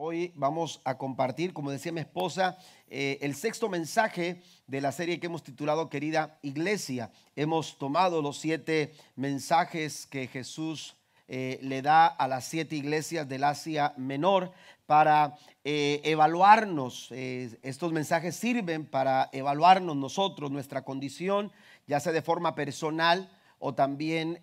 [0.00, 2.56] Hoy vamos a compartir, como decía mi esposa,
[2.88, 7.10] eh, el sexto mensaje de la serie que hemos titulado Querida Iglesia.
[7.34, 10.94] Hemos tomado los siete mensajes que Jesús
[11.26, 14.52] eh, le da a las siete iglesias del Asia Menor
[14.86, 17.10] para eh, evaluarnos.
[17.10, 21.50] estos mensajes sirven para evaluarnos nosotros, nuestra condición,
[21.88, 23.28] ya sea de forma personal
[23.58, 24.38] o también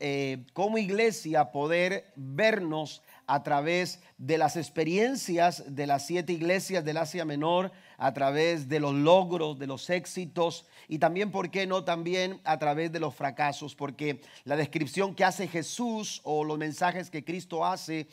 [0.53, 7.25] como iglesia poder vernos a través de las experiencias de las siete iglesias del Asia
[7.25, 11.83] Menor, a través de los logros, de los éxitos y también, ¿por qué no?
[11.83, 17.09] También a través de los fracasos, porque la descripción que hace Jesús o los mensajes
[17.09, 18.07] que Cristo hace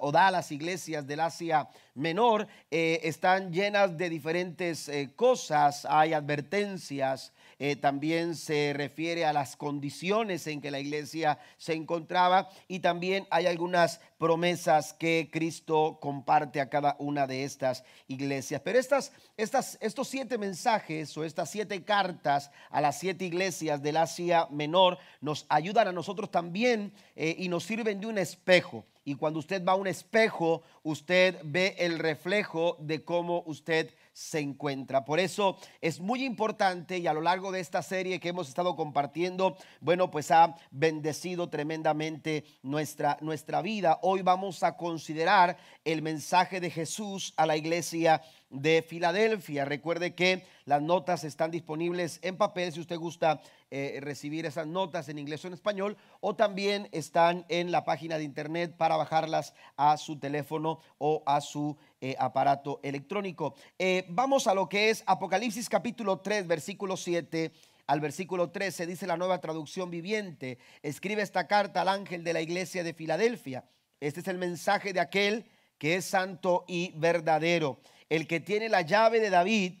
[0.00, 5.86] o da a las iglesias del Asia Menor eh, están llenas de diferentes eh, cosas,
[5.88, 7.32] hay advertencias,
[7.64, 13.28] eh, también se refiere a las condiciones en que la iglesia se encontraba y también
[13.30, 18.62] hay algunas promesas que Cristo comparte a cada una de estas iglesias.
[18.64, 23.96] Pero estas, estas, estos siete mensajes o estas siete cartas a las siete iglesias del
[23.96, 28.84] Asia Menor nos ayudan a nosotros también eh, y nos sirven de un espejo.
[29.04, 34.40] Y cuando usted va a un espejo, usted ve el reflejo de cómo usted se
[34.40, 35.04] encuentra.
[35.04, 38.76] Por eso es muy importante y a lo largo de esta serie que hemos estado
[38.76, 43.98] compartiendo, bueno, pues ha bendecido tremendamente nuestra, nuestra vida.
[44.20, 49.64] Vamos a considerar el mensaje de Jesús a la iglesia de Filadelfia.
[49.64, 53.40] Recuerde que las notas están disponibles en papel si usted gusta
[53.70, 58.18] eh, recibir esas notas en inglés o en español, o también están en la página
[58.18, 63.54] de internet para bajarlas a su teléfono o a su eh, aparato electrónico.
[63.78, 67.50] Eh, vamos a lo que es Apocalipsis capítulo 3, versículo 7
[67.86, 72.40] al versículo 13, dice la nueva traducción viviente, escribe esta carta al ángel de la
[72.40, 73.64] iglesia de Filadelfia.
[74.02, 78.80] Este es el mensaje de aquel que es santo y verdadero, el que tiene la
[78.80, 79.74] llave de David,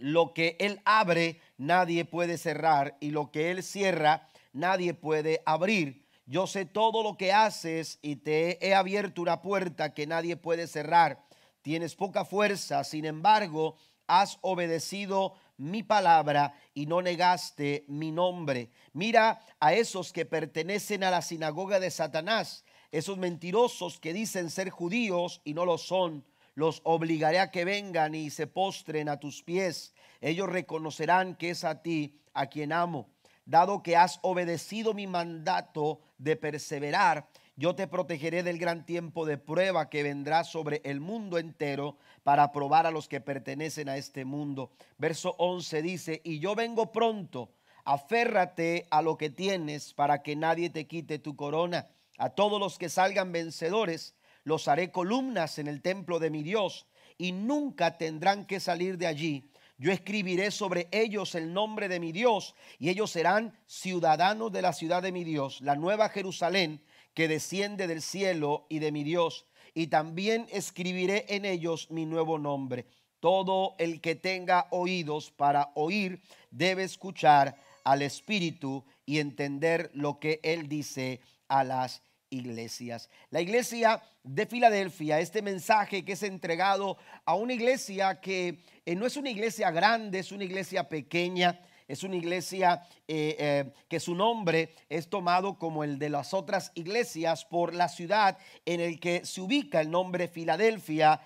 [0.00, 6.04] lo que él abre, nadie puede cerrar, y lo que él cierra, nadie puede abrir.
[6.26, 10.66] Yo sé todo lo que haces y te he abierto una puerta que nadie puede
[10.66, 11.24] cerrar.
[11.62, 13.76] Tienes poca fuerza, sin embargo,
[14.08, 18.70] has obedecido mi palabra y no negaste mi nombre.
[18.92, 24.70] Mira a esos que pertenecen a la sinagoga de Satanás, esos mentirosos que dicen ser
[24.70, 26.24] judíos y no lo son.
[26.54, 29.94] Los obligaré a que vengan y se postren a tus pies.
[30.20, 33.08] Ellos reconocerán que es a ti a quien amo
[33.50, 39.38] dado que has obedecido mi mandato de perseverar, yo te protegeré del gran tiempo de
[39.38, 44.24] prueba que vendrá sobre el mundo entero para probar a los que pertenecen a este
[44.24, 44.70] mundo.
[44.98, 47.52] Verso 11 dice, y yo vengo pronto,
[47.84, 51.88] aférrate a lo que tienes para que nadie te quite tu corona.
[52.20, 54.14] A todos los que salgan vencedores,
[54.44, 56.86] los haré columnas en el templo de mi Dios,
[57.18, 59.50] y nunca tendrán que salir de allí
[59.80, 64.74] yo escribiré sobre ellos el nombre de mi Dios y ellos serán ciudadanos de la
[64.74, 69.46] ciudad de mi Dios, la nueva Jerusalén que desciende del cielo y de mi Dios.
[69.72, 72.88] Y también escribiré en ellos mi nuevo nombre.
[73.20, 76.20] Todo el que tenga oídos para oír
[76.50, 83.10] debe escuchar al Espíritu y entender lo que Él dice a las iglesias.
[83.30, 89.06] La iglesia de Filadelfia, este mensaje que es entregado a una iglesia que eh, no
[89.06, 94.14] es una iglesia grande, es una iglesia pequeña, es una iglesia eh, eh, que su
[94.14, 99.26] nombre es tomado como el de las otras iglesias por la ciudad en el que
[99.26, 101.20] se ubica el nombre Filadelfia,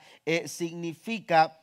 [0.47, 1.61] significa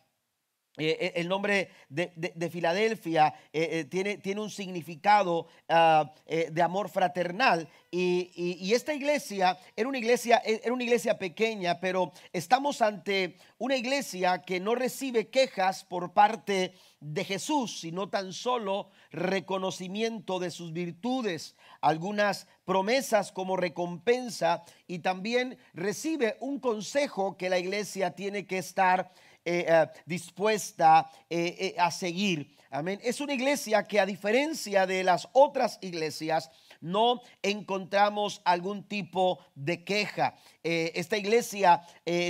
[0.78, 7.68] eh, eh, el nombre de, Filadelfia eh, tiene, tiene, un significado ah, de amor fraternal.
[7.92, 14.44] Y, esta iglesia era una iglesia era una iglesia pequeña pero estamos ante una iglesia
[14.44, 21.58] que no recibe quejas por parte de Jesús sino tan solo reconocimiento de sus virtudes
[21.82, 29.12] algunas promesas como recompensa y también recibe un consejo que la iglesia tiene que estar
[29.44, 32.56] eh, eh, dispuesta eh, a seguir.
[32.70, 33.00] Amén.
[33.04, 39.84] Es una iglesia que a diferencia de las otras iglesias, no encontramos algún tipo de
[39.84, 40.36] queja.
[40.64, 41.82] esta iglesia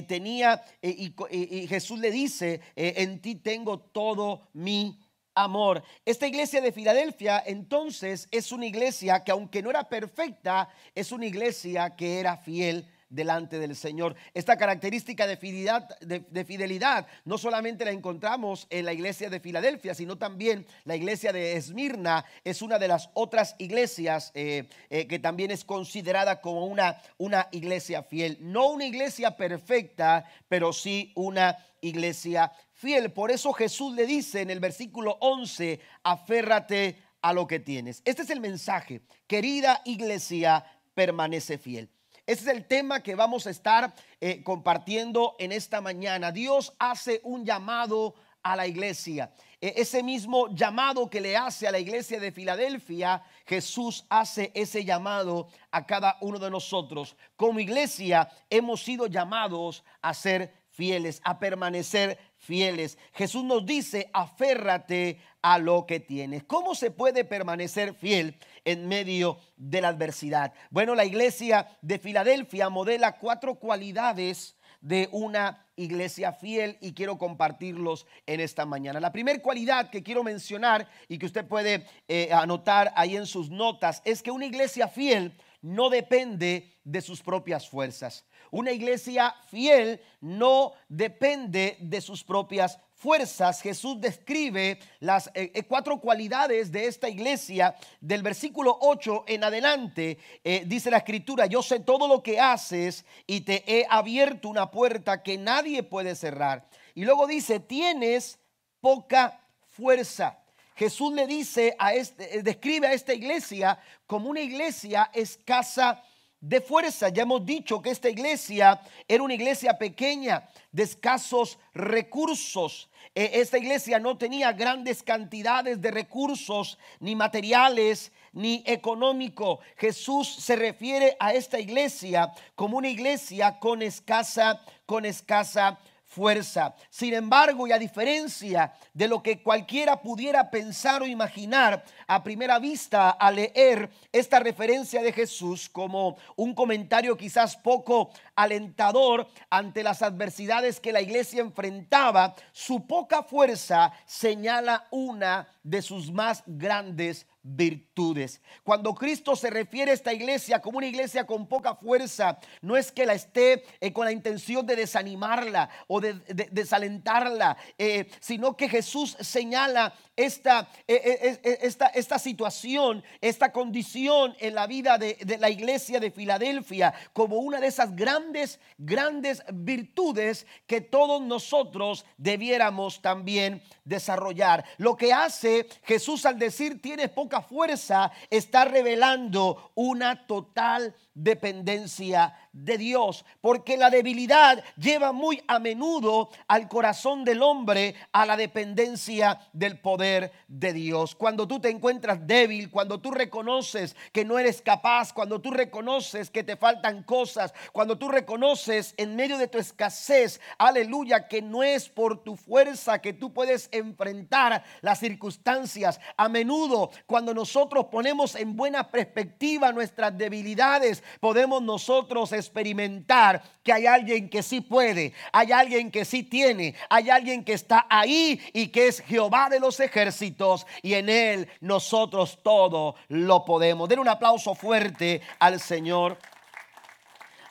[0.07, 4.99] tenía, y, y, Jesús le dice, en ti tengo todo mi
[5.35, 5.83] amor.
[6.03, 11.27] Esta iglesia de Filadelfia entonces es una iglesia que aunque no era perfecta, es una
[11.27, 14.15] iglesia que era fiel delante del Señor.
[14.33, 19.93] Esta característica de fidelidad, de, fidelidad no solamente la encontramos en la iglesia de Filadelfia,
[19.93, 25.19] sino también la iglesia de Esmirna es una de las otras iglesias eh, eh, que
[25.19, 28.37] también es considerada como una, una iglesia fiel.
[28.41, 33.11] No una iglesia perfecta, pero sí una iglesia fiel.
[33.11, 38.01] Por eso Jesús le dice en el versículo 11, aférrate a lo que tienes.
[38.05, 39.01] Este es el mensaje.
[39.27, 41.89] Querida iglesia, permanece fiel.
[42.31, 46.31] Ese es el tema que vamos a estar eh, compartiendo en esta mañana.
[46.31, 49.33] Dios hace un llamado a la iglesia.
[49.60, 54.86] E, ese mismo llamado que le hace a la iglesia de Filadelfia, Jesús hace ese
[54.86, 57.18] llamado a cada uno de nosotros.
[57.36, 62.98] Como iglesia hemos sido llamados a ser fieles, a permanecer fieles.
[63.12, 66.45] Jesús nos dice, aférrate a lo que tienes.
[66.45, 70.53] ¿Cómo se puede permanecer fiel en medio de la adversidad?
[70.69, 78.05] Bueno, la iglesia de Filadelfia modela cuatro cualidades de una iglesia fiel y quiero compartirlos
[78.25, 78.99] en esta mañana.
[78.99, 83.49] La primera cualidad que quiero mencionar y que usted puede eh, anotar ahí en sus
[83.49, 88.25] notas es que una iglesia fiel no depende de sus propias fuerzas.
[88.49, 93.62] Una iglesia fiel no depende de sus propias fuerzas.
[93.62, 100.19] Jesús describe las eh, eh, cuatro cualidades de esta iglesia del versículo 8 en adelante.
[100.44, 104.69] Eh, dice la escritura, yo sé todo lo que haces y te he abierto una
[104.69, 106.68] puerta que nadie puede cerrar.
[106.94, 108.38] Y luego dice, tienes
[108.80, 110.38] poca fuerza.
[110.75, 116.04] Jesús le dice a este, describe a esta iglesia como una iglesia escasa
[116.41, 117.09] de fuerza.
[117.09, 122.89] Ya hemos dicho que esta iglesia era una iglesia pequeña, de escasos recursos.
[123.13, 129.59] E, esta iglesia no tenía grandes cantidades de recursos, ni materiales, ni económico.
[129.77, 135.79] Jesús se refiere a esta iglesia como una iglesia con escasa, con escasa
[136.11, 136.75] fuerza.
[136.89, 142.59] Sin embargo, y a diferencia de lo que cualquiera pudiera pensar o imaginar a primera
[142.59, 150.01] vista al leer esta referencia de Jesús como un comentario quizás poco alentador ante las
[150.01, 158.41] adversidades que la iglesia enfrentaba, su poca fuerza señala una de sus más grandes virtudes.
[158.63, 162.91] Cuando Cristo se refiere a esta iglesia como una iglesia con poca fuerza, no es
[162.91, 166.13] que la esté eh, con la intención de desanimarla o de,
[166.51, 169.93] desalentarla, eh, sino que Jesús señala
[170.25, 176.12] esta, eh, esta, esta, situación, esta condición en la vida de, de la iglesia de
[176.12, 184.65] Filadelfia como una de esas grandes, grandes virtudes que todos nosotros debiéramos también desarrollar.
[184.77, 192.77] Lo que hace Jesús al decir tienes poca fuerza, está revelando una total dependencia de
[192.77, 199.39] Dios, porque la debilidad lleva muy a menudo al corazón del hombre a la dependencia
[199.53, 201.15] del poder de Dios.
[201.15, 206.29] Cuando tú te encuentras débil, cuando tú reconoces que no eres capaz, cuando tú reconoces
[206.29, 211.63] que te faltan cosas, cuando tú reconoces en medio de tu escasez, aleluya, que no
[211.63, 215.99] es por tu fuerza que tú puedes enfrentar las circunstancias.
[216.17, 223.85] A menudo, cuando nosotros ponemos en buena perspectiva nuestras debilidades, podemos nosotros experimentar que hay
[223.85, 228.67] alguien que sí puede, hay alguien que sí tiene, hay alguien que está ahí y
[228.69, 233.87] que es Jehová de los ejércitos y en él nosotros todo lo podemos.
[233.89, 236.17] Den un aplauso fuerte al Señor.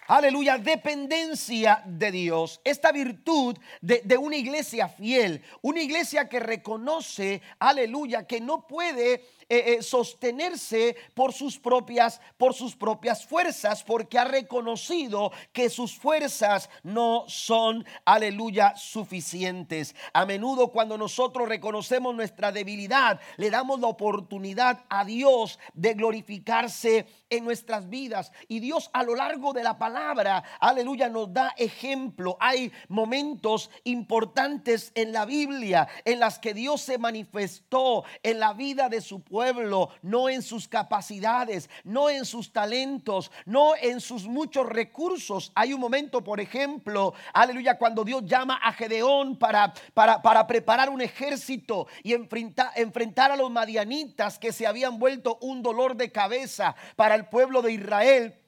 [0.08, 2.60] Aleluya, dependencia de Dios.
[2.64, 9.24] Esta virtud de, de, una iglesia fiel, una iglesia que reconoce, aleluya, que no puede
[9.52, 15.98] eh, eh, sostenerse por sus propias por sus propias fuerzas porque ha reconocido que sus
[15.98, 19.96] fuerzas no son aleluya suficientes.
[20.12, 27.08] A menudo cuando nosotros reconocemos nuestra debilidad le damos la oportunidad a Dios de glorificarse
[27.28, 28.30] en nuestras vidas.
[28.46, 32.36] Y Dios a lo largo de la palabra aleluya nos da ejemplo.
[32.38, 38.88] Hay momentos importantes en la Biblia en las que Dios se manifestó en la vida
[38.88, 44.26] de su pueblo pueblo, no en sus capacidades, no en sus talentos, no en sus
[44.26, 45.50] muchos recursos.
[45.54, 50.90] Hay un momento, por ejemplo, aleluya, cuando Dios llama a Gedeón para, para, para preparar
[50.90, 56.12] un ejército y enfrentar, enfrentar a los madianitas que se habían vuelto un dolor de
[56.12, 58.39] cabeza para el pueblo de Israel.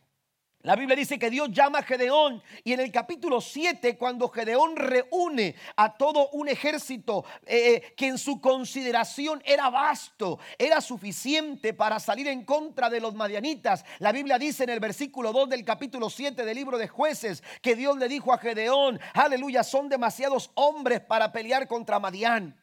[0.65, 4.77] La Biblia dice que Dios llama a Gedeón y en el capítulo 7, cuando Gedeón
[4.77, 11.75] reúne a todo un ejército eh, eh, que en su consideración era vasto, era suficiente
[11.75, 15.65] para salir en contra de los madianitas, la Biblia dice en el versículo 2 del
[15.65, 20.53] capítulo 7 del libro de jueces que Dios le dijo a Gedeón, aleluya, son demasiados
[20.55, 22.62] hombres para pelear contra Madián.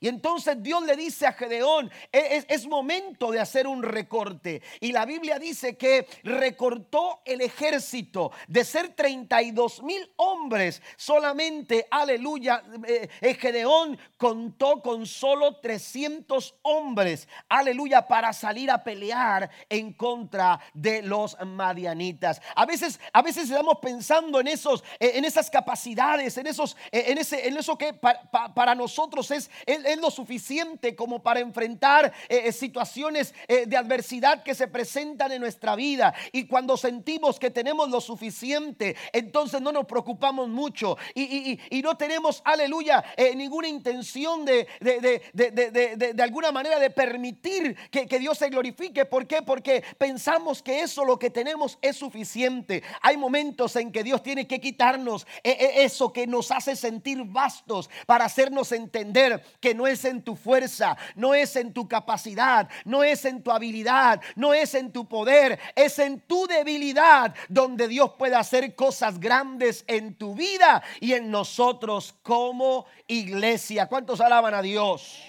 [0.00, 4.62] Y entonces Dios le dice a Gedeón, e-, es, momento de hacer un recorte.
[4.80, 10.80] Y la Biblia dice que recortó el ejército de ser 32 mil hombres.
[10.96, 19.50] Solamente, aleluya, eh, eh, Gedeón contó con solo 300 hombres, aleluya, para salir a pelear
[19.68, 22.40] en contra de los madianitas.
[22.54, 27.18] A veces, a veces estamos pensando en esos, eh, en esas capacidades, en esos, en
[27.18, 32.42] ese, en eso que para, nosotros es, es es lo suficiente como para enfrentar eh,
[32.44, 36.14] eh, situaciones eh, de adversidad que se presentan en nuestra vida.
[36.32, 42.42] Y cuando sentimos que tenemos lo suficiente, entonces no nos preocupamos mucho y, no tenemos,
[42.44, 43.02] aleluya,
[43.34, 49.06] ninguna intención de de, alguna manera de permitir que, que Dios se glorifique.
[49.06, 49.42] ¿Por qué?
[49.42, 52.82] Porque pensamos que eso lo que tenemos es suficiente.
[53.00, 58.26] Hay momentos en que Dios tiene que quitarnos eso que nos hace sentir vastos para
[58.26, 63.24] hacernos entender que no es en tu fuerza, no es en tu capacidad, no es
[63.24, 68.36] en tu habilidad, no es en tu poder, es en tu debilidad donde Dios puede
[68.36, 73.86] hacer cosas grandes en tu vida y en nosotros como iglesia.
[73.86, 75.22] ¿Cuántos alaban a Dios?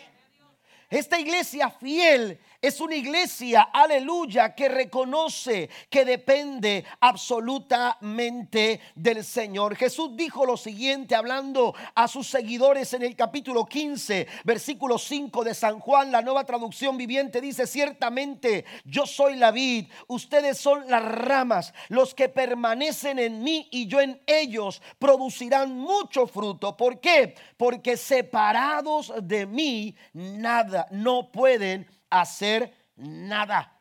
[0.89, 9.75] Esta iglesia fiel es una iglesia, aleluya, que reconoce que depende absolutamente del Señor.
[9.75, 15.55] Jesús dijo lo siguiente hablando a sus seguidores en el capítulo 15, versículo 5 de
[15.55, 21.03] San Juan, la nueva traducción viviente dice, ciertamente yo soy la vid, ustedes son las
[21.03, 26.77] ramas, los que permanecen en mí y yo en ellos producirán mucho fruto.
[26.77, 27.33] ¿Por qué?
[27.57, 33.79] Porque separados de mí nada, no pueden hacer nada.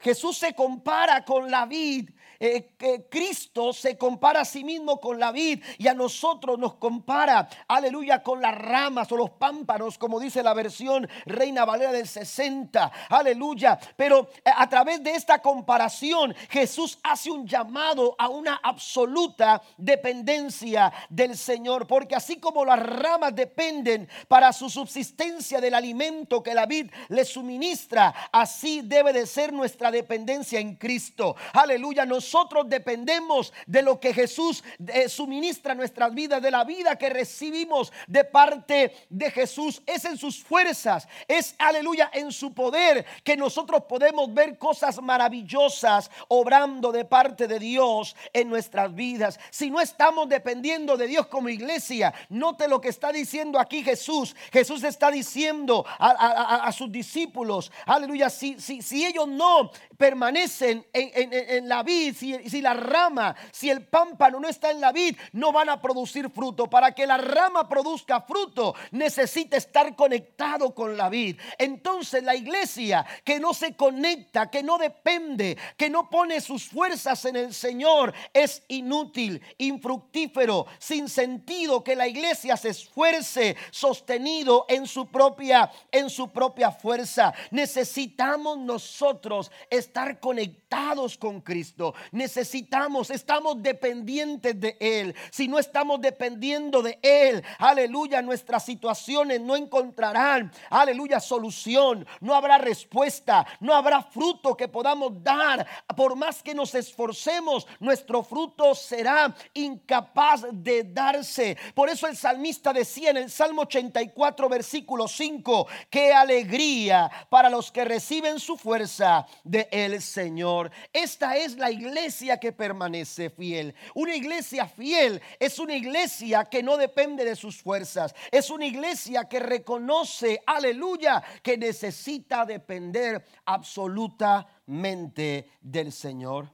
[0.00, 5.32] Jesús se compara con la vid eh, Cristo se compara a sí mismo con la
[5.32, 10.42] vid y a nosotros nos compara, aleluya, con las ramas o los pámpanos, como dice
[10.42, 13.78] la versión Reina Valera del 60, aleluya.
[13.96, 20.92] Pero eh, a través de esta comparación, Jesús hace un llamado a una absoluta dependencia
[21.08, 26.66] del Señor, porque así como las ramas dependen para su subsistencia del alimento que la
[26.66, 31.36] vid le suministra, así debe de ser nuestra dependencia en Cristo.
[31.52, 36.96] Aleluya, nosotros dependemos de lo que Jesús eh, suministra a nuestras vidas, de la vida
[36.96, 39.80] que recibimos de parte de Jesús.
[39.86, 46.10] Es en sus fuerzas, es aleluya, en su poder que nosotros podemos ver cosas maravillosas
[46.26, 49.38] obrando de parte de Dios en nuestras vidas.
[49.50, 54.34] Si no estamos dependiendo de Dios como iglesia, note lo que está diciendo aquí Jesús.
[54.52, 61.82] Jesús está diciendo a, sus discípulos, aleluya, si, si, si ellos no permanecen en, la
[61.82, 65.80] vid, si, la rama, si el pámpano no está en la vid, no van a
[65.80, 66.68] producir fruto.
[66.68, 71.38] Para que la rama produzca fruto, necesita estar conectado con la vid.
[71.58, 77.24] Entonces la iglesia que no se conecta, que no depende, que no pone sus fuerzas
[77.24, 84.86] en el Señor, es inútil, infructífero, sin sentido que la iglesia se esfuerce sostenido en
[84.86, 87.32] su propia en su propia fuerza.
[87.50, 91.94] Necesitamos nosotros estar conectados con Cristo.
[92.12, 95.14] Necesitamos, estamos dependientes de Él.
[95.30, 102.06] Si no estamos dependiendo de Él, aleluya, nuestras situaciones no encontrarán, aleluya, solución.
[102.20, 105.66] No habrá respuesta, no habrá fruto que podamos dar.
[105.96, 111.56] Por más que nos esforcemos, nuestro fruto será incapaz de darse.
[111.74, 117.70] Por eso el salmista decía en el Salmo 84, versículo 5, qué alegría para los
[117.70, 120.70] que reciben su fuerza de el Señor.
[120.92, 121.95] Esta es la iglesia
[122.40, 123.74] que permanece fiel.
[123.94, 128.14] Una iglesia fiel es una iglesia que no depende de sus fuerzas.
[128.30, 136.52] Es una iglesia que reconoce, aleluya, que necesita depender absolutamente del Señor.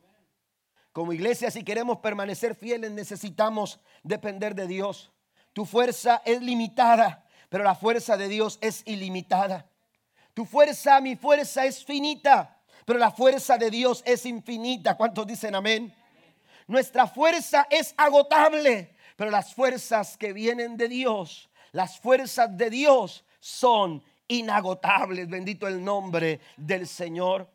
[0.93, 5.11] Como iglesia, si queremos permanecer fieles, necesitamos depender de Dios.
[5.53, 9.69] Tu fuerza es limitada, pero la fuerza de Dios es ilimitada.
[10.35, 14.97] Tu fuerza, mi fuerza es finita, pero la fuerza de Dios es infinita.
[14.97, 15.95] ¿Cuántos dicen amén?
[16.67, 23.25] Nuestra fuerza es agotable, pero las fuerzas que vienen de Dios, las fuerzas de Dios
[23.41, 25.29] son inagotables.
[25.29, 27.49] Bendito el nombre del Señor.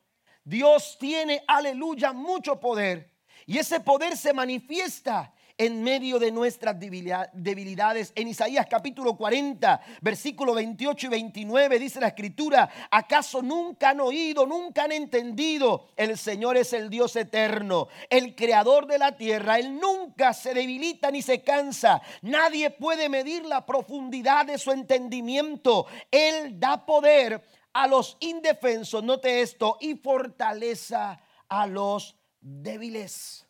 [0.43, 3.12] Dios tiene, aleluya, mucho poder
[3.46, 8.12] Y ese poder se manifiesta en medio de nuestras debilidades.
[8.16, 14.46] En Isaías capítulo 40, versículo 28 y 29 dice la escritura, ¿acaso nunca han oído,
[14.46, 15.88] nunca han entendido?
[15.96, 19.58] El Señor es el Dios eterno, el creador de la tierra.
[19.58, 22.02] Él nunca se debilita ni se cansa.
[22.22, 25.88] Nadie puede medir la profundidad de su entendimiento.
[26.12, 33.47] Él da poder a los indefensos, note esto, y fortaleza a los débiles.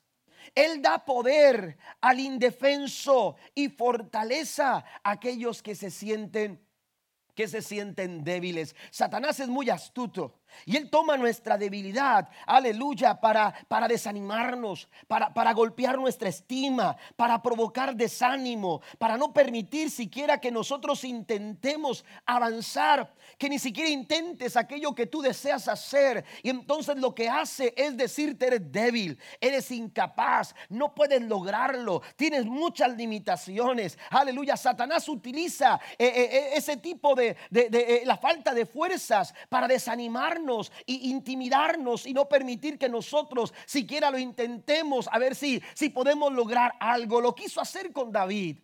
[0.58, 6.66] Él da poder al indefenso y fortaleza a aquellos que se sienten
[7.36, 8.76] que se sienten débiles.
[8.90, 10.37] Satanás es muy astuto.
[10.66, 17.42] Y Él toma nuestra debilidad, aleluya, para, para desanimarnos, para, para golpear nuestra estima, para
[17.42, 24.96] provocar desánimo, para no permitir siquiera que nosotros intentemos avanzar, que ni siquiera intentes aquello
[24.96, 26.26] que tú deseas hacer.
[26.44, 32.46] Y entonces lo que hace es decirte eres débil, eres incapaz, no puedes lograrlo, tienes
[32.46, 33.98] muchas limitaciones.
[34.10, 39.68] Aleluya, Satanás utiliza eh, eh, eh, ese tipo de, de la falta de fuerzas para
[40.86, 46.32] y intimidarnos y no permitir que nosotros siquiera lo intentemos a ver si, si podemos
[46.34, 47.22] lograr algo.
[47.22, 48.60] Lo quiso hacer con David.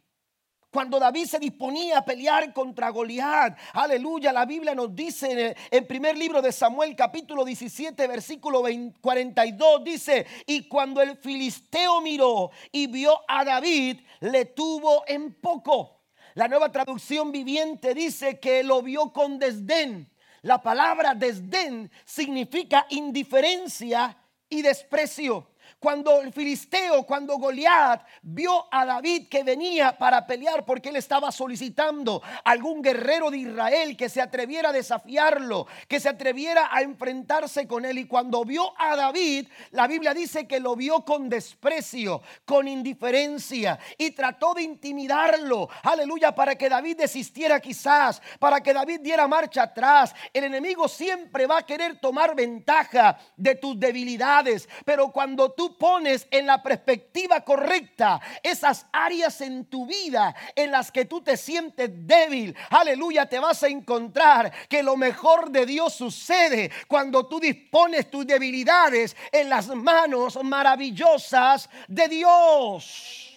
[0.74, 5.56] Cuando David se disponía a pelear contra Goliat, aleluya, la Biblia nos dice en el
[5.70, 8.64] en primer libro de Samuel, capítulo 17, versículo
[9.00, 16.02] 42, dice: Y cuando el filisteo miró y vio a David, le tuvo en poco.
[16.34, 20.10] La nueva traducción viviente dice que lo vio con desdén.
[20.44, 24.18] La palabra desdén significa indiferencia
[24.50, 25.48] y desprecio.
[25.84, 31.30] Cuando el filisteo, cuando Goliat vio a David que venía para pelear porque él estaba
[31.30, 37.68] solicitando algún guerrero de Israel que se atreviera a desafiarlo, que se atreviera a enfrentarse
[37.68, 37.98] con él.
[37.98, 43.78] Y cuando vio a David, la Biblia dice que lo vio con desprecio, con indiferencia
[43.98, 45.68] y trató de intimidarlo.
[45.82, 50.16] Aleluya, para que David desistiera quizás, para que David diera marcha atrás.
[50.32, 56.28] El enemigo siempre va a querer tomar ventaja de tus debilidades, pero cuando tú pones
[56.32, 61.90] en la perspectiva correcta esas áreas en tu vida en las que tú te sientes
[61.94, 68.10] débil, aleluya, te vas a encontrar que lo mejor de Dios sucede cuando tú dispones
[68.10, 73.33] tus debilidades en las manos maravillosas de Dios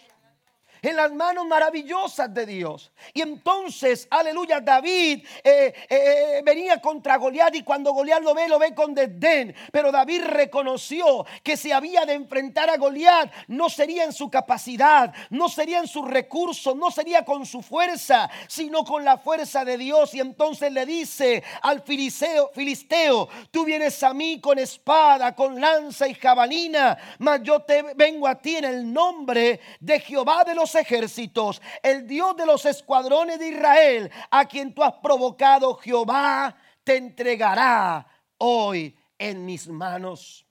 [0.87, 2.93] en las manos maravillosas de Dios.
[3.13, 8.49] Y entonces, aleluya, David eh, eh, eh, venía contra Goliat y cuando Goliat lo ve,
[8.49, 9.55] lo ve con desdén.
[9.73, 15.13] Pero David reconoció que si había de enfrentar a Goliat, no sería en su capacidad,
[15.31, 19.79] no sería en sus recursos, no sería con su fuerza, sino con la fuerza de
[19.79, 20.15] Dios.
[20.15, 26.07] Y entonces le dice al filisteo, filisteo tú vienes a mí con espada, con lanza
[26.07, 30.76] y jabalina, mas yo te vengo a ti en el nombre de Jehová de los
[30.77, 36.97] ejércitos, el Dios de los escuadrones de Israel, a quien tú has provocado, Jehová te
[36.97, 38.07] entregará
[38.39, 40.47] hoy en mis manos.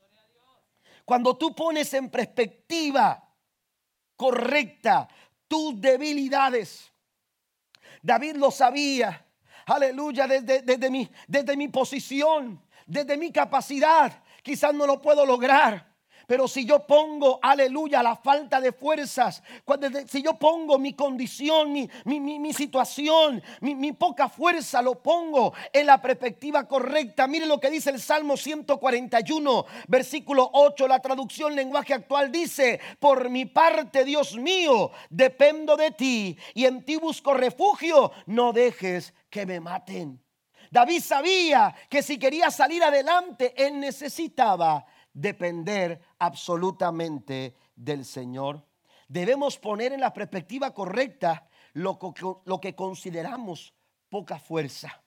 [1.06, 3.24] Cuando tú pones en perspectiva
[4.18, 5.08] correcta
[5.48, 6.92] tus debilidades,
[8.02, 9.26] David lo sabía,
[9.66, 15.95] aleluya, desde, desde, mi, desde mi posición, desde mi capacidad, quizás no lo puedo lograr.
[16.28, 19.44] Pero si yo pongo, aleluya, la falta de fuerzas,
[20.08, 26.02] si yo pongo mi condición, mi, mi, situación, mi, poca fuerza, lo pongo en la
[26.02, 27.28] perspectiva correcta.
[27.28, 33.30] Mire lo que dice el Salmo 141, versículo 8, la traducción lenguaje actual dice, por
[33.30, 39.46] mi parte, Dios mío, dependo de ti y en ti busco refugio, no dejes que
[39.46, 40.22] me maten.
[40.72, 48.64] David sabía que si quería salir adelante, él necesitaba depender absolutamente del Señor.
[49.08, 51.98] Debemos poner en la perspectiva correcta lo,
[52.62, 53.74] que consideramos
[54.10, 55.02] poca fuerza.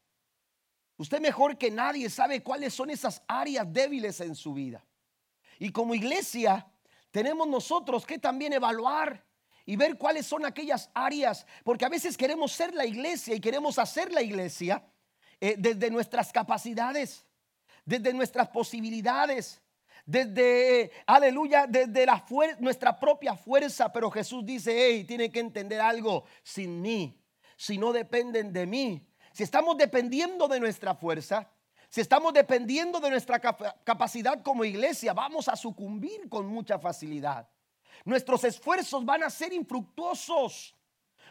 [0.96, 4.84] Usted mejor que nadie sabe cuáles son esas áreas débiles en su vida.
[5.58, 6.66] Y como iglesia
[7.10, 9.24] tenemos nosotros que también evaluar
[9.66, 13.78] y ver cuáles son aquellas áreas, porque a veces queremos ser la iglesia y queremos
[13.78, 14.82] hacer la iglesia
[15.40, 17.26] eh, desde nuestras capacidades,
[17.84, 19.60] desde nuestras posibilidades,
[20.08, 22.24] desde, aleluya, desde la
[22.60, 23.92] nuestra propia fuerza.
[23.92, 27.22] Pero Jesús dice, hey, tiene que entender algo, sin mí,
[27.58, 29.06] si no dependen de mí.
[29.32, 31.52] Si estamos dependiendo de nuestra fuerza,
[31.90, 37.46] si estamos dependiendo de nuestra capacidad como iglesia, vamos a sucumbir con mucha facilidad.
[38.02, 40.74] Nuestros esfuerzos van a ser infructuosos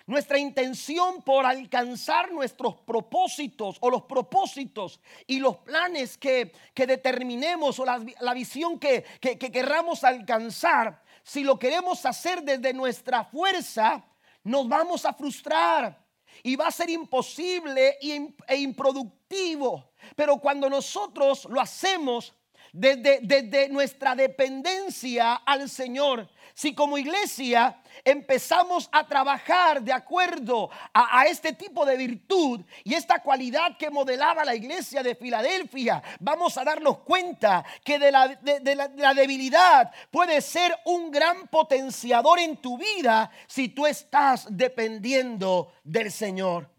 [0.07, 7.85] nuestra intención por alcanzar nuestros propósitos o los propósitos y los planes que, determinemos o
[7.85, 14.01] la, visión que, que, querramos alcanzar si lo queremos hacer desde nuestra fuerza,
[14.45, 16.01] nos vamos a frustrar
[16.41, 19.91] y va a ser imposible e improductivo.
[20.15, 22.33] Pero cuando nosotros lo hacemos
[22.73, 31.53] desde, nuestra dependencia al Señor, si como iglesia empezamos a trabajar de acuerdo a, este
[31.53, 36.99] tipo de virtud y esta cualidad que modelaba la iglesia de Filadelfia, vamos a darnos
[36.99, 43.85] cuenta que de la debilidad puede ser un gran potenciador en tu vida si tú
[43.85, 46.69] estás dependiendo del Señor.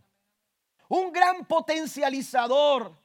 [0.89, 2.97] Un gran potencializador.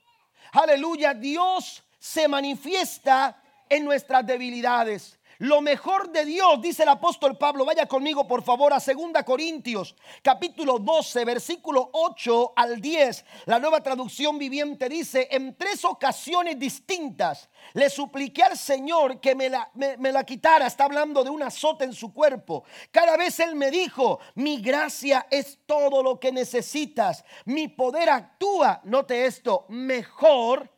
[0.54, 5.18] Aleluya, Dios se manifiesta en nuestras debilidades.
[5.38, 9.96] Lo mejor de Dios, dice el apóstol Pablo, vaya conmigo por favor a 2 Corintios,
[10.22, 13.26] capítulo 12, versículo 8 al 10.
[13.46, 19.50] La nueva traducción viviente dice, en tres ocasiones distintas le supliqué al Señor que me
[19.50, 20.68] la, me la quitara.
[20.68, 22.66] Está hablando de un azote en su cuerpo.
[22.92, 27.24] Cada vez Él me dijo, mi gracia es todo lo que necesitas.
[27.46, 30.73] Mi poder actúa, note esto, mejor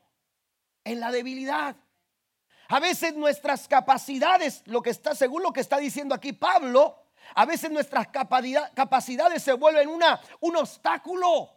[0.86, 1.76] en la debilidad.
[2.70, 7.04] A veces nuestras capacidades, lo que está, según lo que está diciendo aquí Pablo,
[7.36, 11.52] a veces nuestras capacidades se vuelven una, un obstáculo.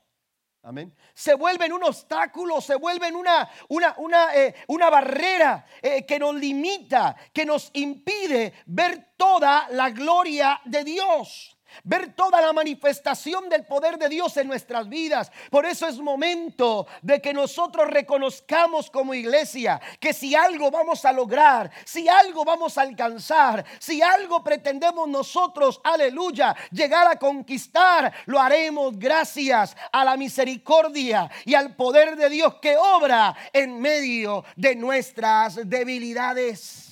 [0.62, 0.95] Amén.
[1.14, 6.35] Se vuelven un obstáculo, se vuelven una, una, una, eh, una barrera eh, que nos
[6.35, 13.65] limita, que nos impide ver toda la gloria de Dios ver toda la manifestación del
[13.65, 15.31] poder de Dios en nuestras vidas.
[15.51, 21.13] Por eso es momento de que nosotros reconozcamos como iglesia que si algo vamos a
[21.13, 28.41] lograr, si algo vamos a alcanzar, si algo pretendemos nosotros, aleluya, llegar a conquistar, lo
[28.41, 34.75] haremos gracias a la misericordia y al poder de Dios que obra en medio de
[34.77, 36.88] nuestras debilidades.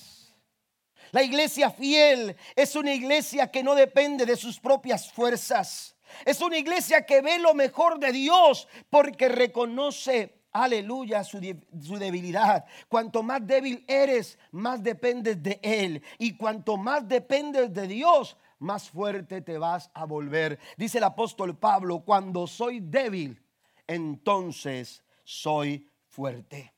[1.11, 5.95] La iglesia fiel es una iglesia que no depende de sus propias fuerzas.
[6.25, 12.65] Es una iglesia que ve lo mejor de Dios porque reconoce, aleluya, su, debilidad.
[12.87, 16.01] Cuanto más débil eres, más dependes de Él.
[16.17, 20.59] Y cuanto más dependes de Dios, más fuerte te vas a volver.
[20.77, 23.41] Dice el apóstol Pablo, cuando soy débil,
[23.85, 26.73] entonces soy fuerte.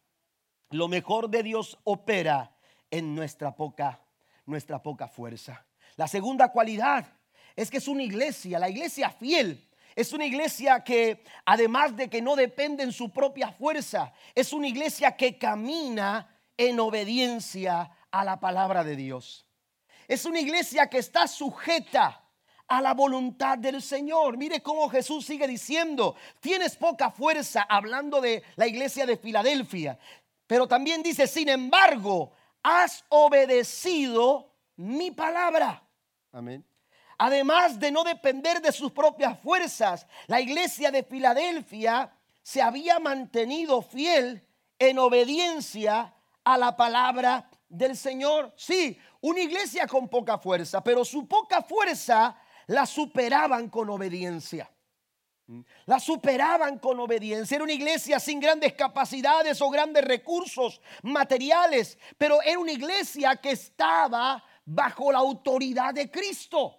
[0.72, 2.56] Lo mejor de Dios opera
[2.92, 4.02] en nuestra poca
[4.50, 5.66] nuestra poca fuerza.
[5.96, 7.06] La segunda cualidad
[7.56, 9.66] es que es una iglesia, la iglesia fiel.
[9.96, 14.68] Es una iglesia que, además de que no depende en su propia fuerza, es una
[14.68, 19.46] iglesia que camina en obediencia a la palabra de Dios.
[20.08, 22.24] Es una iglesia que está sujeta
[22.68, 24.38] a la voluntad del Señor.
[24.38, 30.00] Mire cómo Jesús sigue diciendo, tienes poca fuerza, hablando de la iglesia de Filadelfia.
[30.48, 32.32] Pero también dice, sin embargo,
[32.64, 35.84] has obedecido mi palabra.
[36.32, 36.66] Amén.
[37.18, 43.82] Además de no depender de sus propias fuerzas, la iglesia de Filadelfia se había mantenido
[43.82, 44.48] fiel
[44.80, 48.54] en obediencia a la palabra del Señor.
[48.56, 54.72] Sí, una iglesia con poca fuerza, pero su poca fuerza la superaban con obediencia.
[55.86, 57.56] La superaban con obediencia.
[57.56, 63.52] Era una iglesia sin grandes capacidades o grandes recursos materiales, pero era una iglesia que
[63.52, 66.76] estaba bajo la autoridad de Cristo.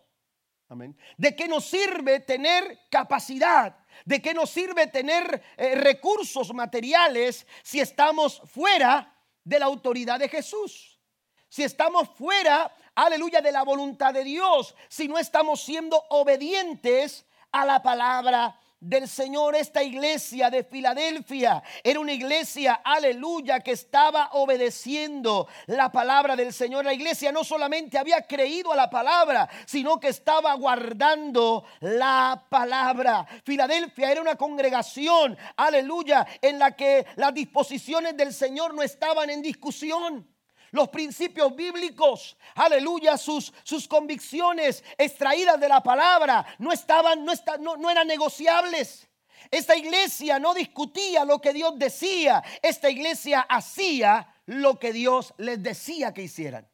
[0.69, 0.97] Amén.
[1.17, 3.77] ¿De qué nos sirve tener capacidad?
[4.05, 10.29] ¿De qué nos sirve tener eh, recursos materiales si estamos fuera de la autoridad de
[10.29, 11.01] Jesús?
[11.49, 17.65] Si estamos fuera, aleluya, de la voluntad de Dios, si no estamos siendo obedientes a
[17.65, 19.55] la palabra del Señor.
[19.55, 26.85] Esta iglesia de Filadelfia era una iglesia, aleluya, que estaba obedeciendo la palabra del Señor.
[26.85, 33.27] La iglesia no solamente había creído a la palabra, sino que estaba guardando la palabra.
[33.45, 39.43] Filadelfia era una congregación, aleluya, en la que las disposiciones del Señor no estaban en
[39.43, 40.27] discusión
[40.71, 47.77] los principios bíblicos, aleluya, sus, sus convicciones extraídas de la palabra no estaban, no, no,
[47.77, 49.09] no eran negociables.
[49.51, 55.63] Esta iglesia no discutía lo que Dios decía, esta iglesia hacía lo que Dios les
[55.63, 56.69] decía que hicieran.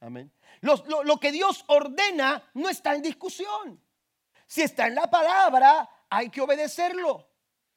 [0.00, 0.32] Amén.
[0.60, 3.82] Lo, lo, que Dios ordena no está en discusión.
[4.46, 7.28] Si está en la palabra, hay que obedecerlo.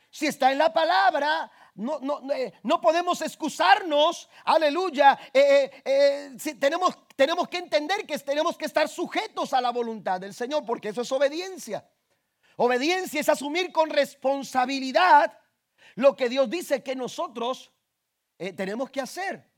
[0.09, 5.17] Si está en la palabra, no, no, eh, no podemos excusarnos, aleluya.
[5.33, 10.33] Eh, eh, tenemos, tenemos que entender que tenemos que estar sujetos a la voluntad del
[10.33, 11.89] Señor, porque eso es obediencia.
[12.57, 15.39] Obediencia es asumir con responsabilidad
[15.95, 17.71] lo que Dios dice que nosotros
[18.37, 19.49] tenemos que hacer.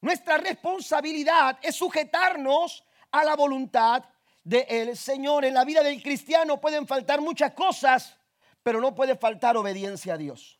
[0.00, 4.04] Nuestra responsabilidad es sujetarnos a la voluntad
[4.42, 5.44] del Señor.
[5.44, 8.16] En la vida del cristiano pueden faltar muchas cosas,
[8.62, 10.58] pero no puede faltar obediencia a Dios.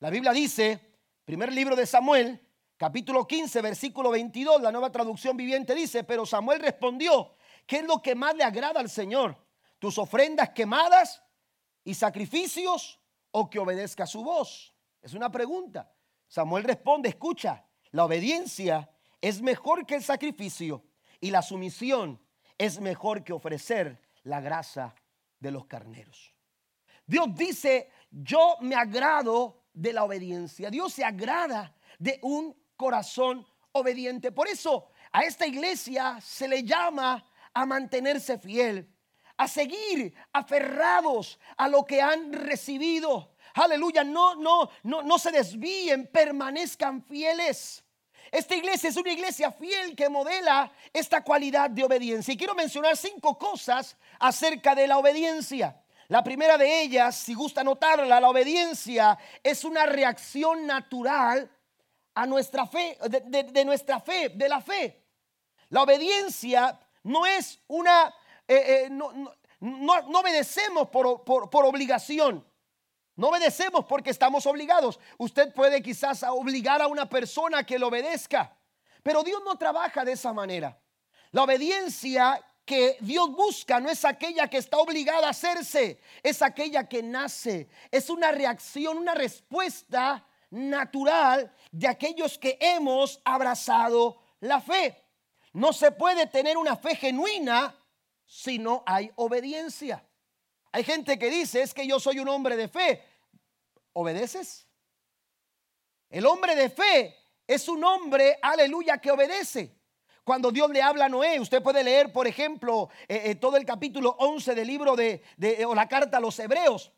[0.00, 0.80] La Biblia dice,
[1.24, 2.40] primer libro de Samuel,
[2.76, 7.34] capítulo 15, versículo 22, la nueva traducción viviente dice, pero Samuel respondió,
[7.66, 9.36] ¿qué es lo que más le agrada al Señor?
[9.80, 11.20] ¿Tus ofrendas quemadas
[11.82, 13.00] y sacrificios
[13.32, 14.72] o que obedezca su voz?
[15.02, 15.92] Es una pregunta.
[16.28, 18.88] Samuel responde, escucha, la obediencia
[19.20, 20.84] es mejor que el sacrificio
[21.20, 22.22] y la sumisión
[22.56, 24.94] es mejor que ofrecer la grasa
[25.40, 26.32] de los carneros.
[27.04, 30.70] Dios dice, yo me agrado de la obediencia.
[30.70, 34.32] Dios se agrada de un corazón obediente.
[34.32, 38.92] Por eso a esta iglesia se le llama a mantenerse fiel,
[39.36, 43.36] a seguir aferrados a lo que han recibido.
[43.54, 47.84] Aleluya, no, no, no, no se desvíen, permanezcan fieles.
[48.30, 52.34] Esta iglesia es una iglesia fiel que modela esta cualidad de obediencia.
[52.34, 55.80] Y quiero mencionar cinco cosas acerca de la obediencia.
[56.08, 61.50] La primera de ellas, si gusta notarla, la obediencia es una reacción natural
[62.14, 65.04] a nuestra fe, de, nuestra fe, de la fe.
[65.68, 68.14] La obediencia no es una,
[68.46, 72.42] eh, eh, no, obedecemos por, por obligación.
[73.14, 74.98] No obedecemos porque estamos obligados.
[75.18, 78.56] Usted puede quizás obligar a una persona que lo obedezca,
[79.02, 80.80] pero Dios no trabaja de esa manera.
[81.32, 86.86] La obediencia que Dios busca no es aquella que está obligada a hacerse, es aquella
[86.86, 87.66] que nace.
[87.90, 95.02] Es una reacción, una respuesta natural de aquellos que hemos abrazado la fe.
[95.54, 97.74] No se puede tener una fe genuina
[98.26, 100.06] si no hay obediencia.
[100.70, 103.02] Hay gente que dice, es que yo soy un hombre de fe.
[103.94, 104.68] ¿Obedeces?
[106.10, 109.77] El hombre de fe es un hombre, aleluya, que obedece.
[110.28, 113.64] Cuando Dios le habla a Noé, usted puede leer, por ejemplo, eh, eh, todo el
[113.64, 115.22] capítulo 11 del libro de,
[115.66, 116.92] o la carta a los hebreos.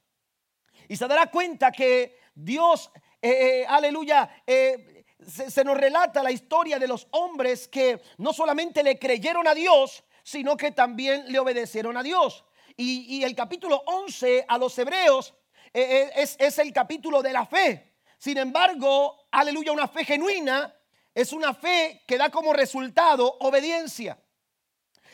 [0.88, 2.90] Y se dará cuenta que Dios,
[3.22, 9.46] eh, aleluya, se, nos relata la historia de los hombres que no solamente le creyeron
[9.46, 12.44] a Dios, sino que también le obedecieron a Dios.
[12.76, 15.34] Y, el capítulo 11 a los hebreos
[15.72, 17.92] eh, eh, es, el capítulo de la fe.
[18.18, 20.74] Sin embargo, aleluya, una fe genuina
[21.14, 24.18] es una fe que da como resultado obediencia.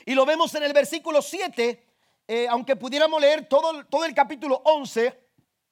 [0.04, 1.86] Y lo vemos en el versículo 7,
[2.28, 5.26] eh, aunque pudiéramos leer todo, todo el capítulo 11,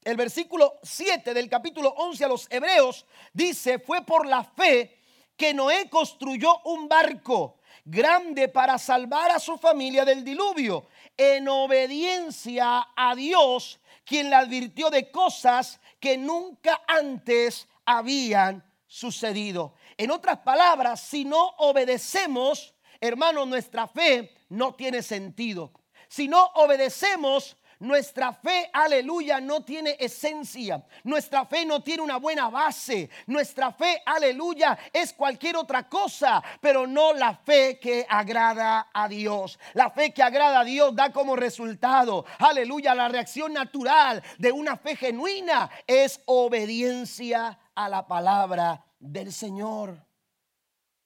[0.05, 5.01] el versículo 7 del capítulo 11 a los hebreos dice, fue por la fe
[5.37, 12.89] que Noé construyó un barco grande para salvar a su familia del diluvio, en obediencia
[12.97, 19.75] a Dios quien le advirtió de cosas que nunca antes habían sucedido.
[19.97, 25.73] En otras palabras, si no obedecemos, hermano, nuestra fe no tiene sentido.
[26.09, 30.85] Si no obedecemos, nuestra fe, aleluya, no tiene esencia.
[31.03, 33.11] Nuestra fe no tiene una buena base.
[33.27, 39.59] Nuestra fe, aleluya, es cualquier otra cosa, pero no la fe que agrada a Dios.
[39.75, 44.77] La fe que agrada a Dios da como resultado, aleluya, la reacción natural de una
[44.77, 50.03] fe genuina es obediencia a la palabra del Señor.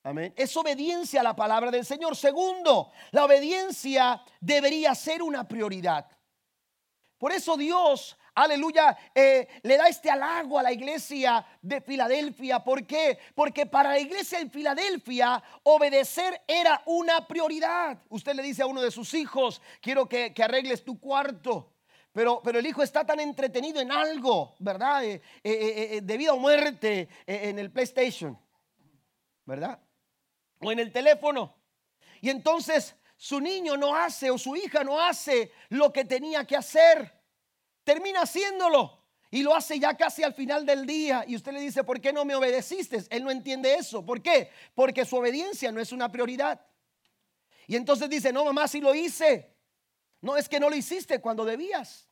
[0.04, 0.32] Amén.
[0.36, 2.16] Es obediencia a la palabra del Señor.
[2.16, 6.06] Segundo, la obediencia debería ser una prioridad.
[7.18, 12.62] Por eso Dios, aleluya, eh, le da este halago a la iglesia de Filadelfia.
[12.62, 13.18] ¿Por qué?
[13.34, 17.98] Porque para la iglesia en Filadelfia obedecer era una prioridad.
[18.08, 21.72] Usted le dice a uno de sus hijos, quiero que, arregles tu cuarto.
[22.12, 25.04] Pero, pero, el hijo está tan entretenido en algo, ¿verdad?
[25.04, 28.38] Eh, eh, de vida o muerte en el PlayStation,
[29.44, 29.78] ¿verdad?
[30.60, 31.54] O en el teléfono.
[32.20, 36.56] Y entonces su niño no hace o su hija no hace lo que tenía que
[36.56, 37.12] hacer.
[37.84, 38.98] Termina haciéndolo
[39.30, 41.24] y lo hace ya casi al final del día.
[41.26, 43.04] Y usted le dice, ¿por qué no me obedeciste?
[43.10, 44.04] Él no entiende eso.
[44.04, 44.50] ¿Por qué?
[44.74, 46.60] Porque su obediencia no es una prioridad.
[47.66, 49.57] Y entonces dice, no, mamá, si lo hice.
[50.20, 52.08] No, es que no lo hiciste cuando debías.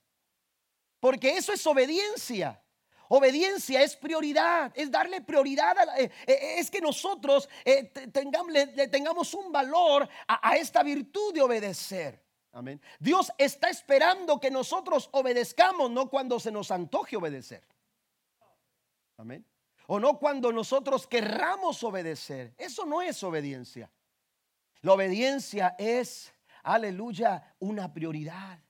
[1.01, 2.63] Porque eso es obediencia.
[3.09, 8.53] Obediencia es prioridad, es darle prioridad, a eh, eh, es que nosotros eh, tengamos,
[8.91, 12.21] tengamos un valor a, a esta virtud de obedecer.
[12.51, 12.81] Amén.
[12.99, 17.63] Dios está esperando que nosotros obedezcamos, no cuando se nos antoje obedecer.
[19.19, 19.47] Amén.
[19.87, 22.55] O no cuando nosotros querramos obedecer.
[22.59, 23.91] Eso no es obediencia.
[24.81, 26.33] La obediencia es,
[26.67, 28.61] aleluya, una prioridad.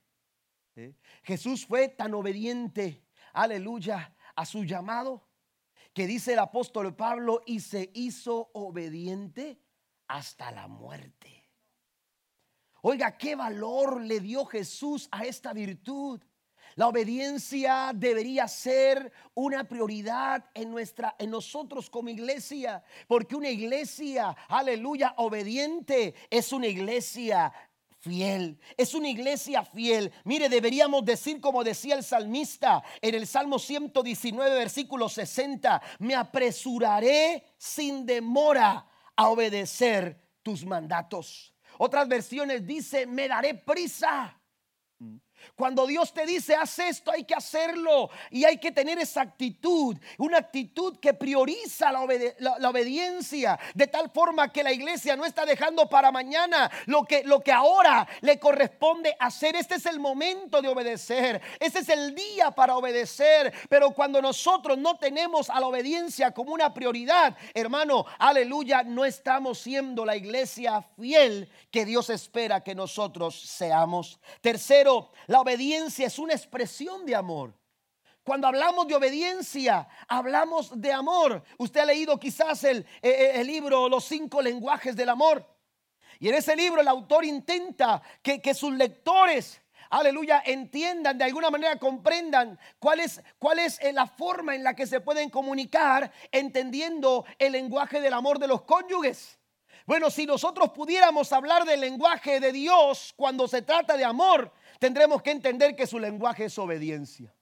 [1.23, 5.27] Jesús fue tan obediente, aleluya, a su llamado,
[5.93, 9.59] que dice el apóstol Pablo, y se hizo obediente
[10.07, 11.49] hasta la muerte.
[12.83, 16.21] Oiga, qué valor le dio Jesús a esta virtud.
[16.75, 24.37] La obediencia debería ser una prioridad en nuestra en nosotros como iglesia, porque una iglesia,
[24.47, 27.51] aleluya, obediente es una iglesia
[28.07, 28.59] fiel.
[28.77, 30.11] Es una iglesia fiel.
[30.23, 37.43] Mire, deberíamos decir como decía el salmista en el Salmo 119, versículo 60, me apresuraré
[37.57, 41.53] sin demora a obedecer tus mandatos.
[41.77, 44.36] Otras versiones dice, me daré prisa.
[45.55, 48.09] Cuando Dios te dice, haz esto, hay que hacerlo.
[48.31, 54.51] Y hay que tener esa actitud, una actitud que prioriza la, obediencia, de tal forma
[54.51, 59.15] que la iglesia no está dejando para mañana lo que, lo que ahora le corresponde
[59.19, 59.55] hacer.
[59.55, 63.53] Este es el momento de obedecer, este es el día para obedecer.
[63.69, 69.59] Pero cuando nosotros no tenemos a la obediencia como una prioridad, hermano, aleluya, no estamos
[69.59, 74.19] siendo la iglesia fiel que Dios espera que nosotros seamos.
[74.41, 77.53] Tercero, la obediencia es una expresión de amor.
[78.23, 81.43] Cuando hablamos de obediencia, hablamos de amor.
[81.57, 85.45] Usted ha leído quizás el, eh, eh, el, libro Los cinco lenguajes del amor.
[86.19, 91.49] Y en ese libro el autor intenta que, que sus lectores, aleluya, entiendan, de alguna
[91.49, 96.11] manera comprendan cuál es, cuál es eh, la forma en la que se pueden comunicar
[96.31, 99.37] entendiendo el lenguaje del amor de los cónyuges.
[99.87, 105.21] Bueno, si nosotros pudiéramos hablar del lenguaje de Dios cuando se trata de amor, tendremos
[105.21, 107.33] que entender que su lenguaje es obediencia.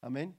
[0.00, 0.38] Amén.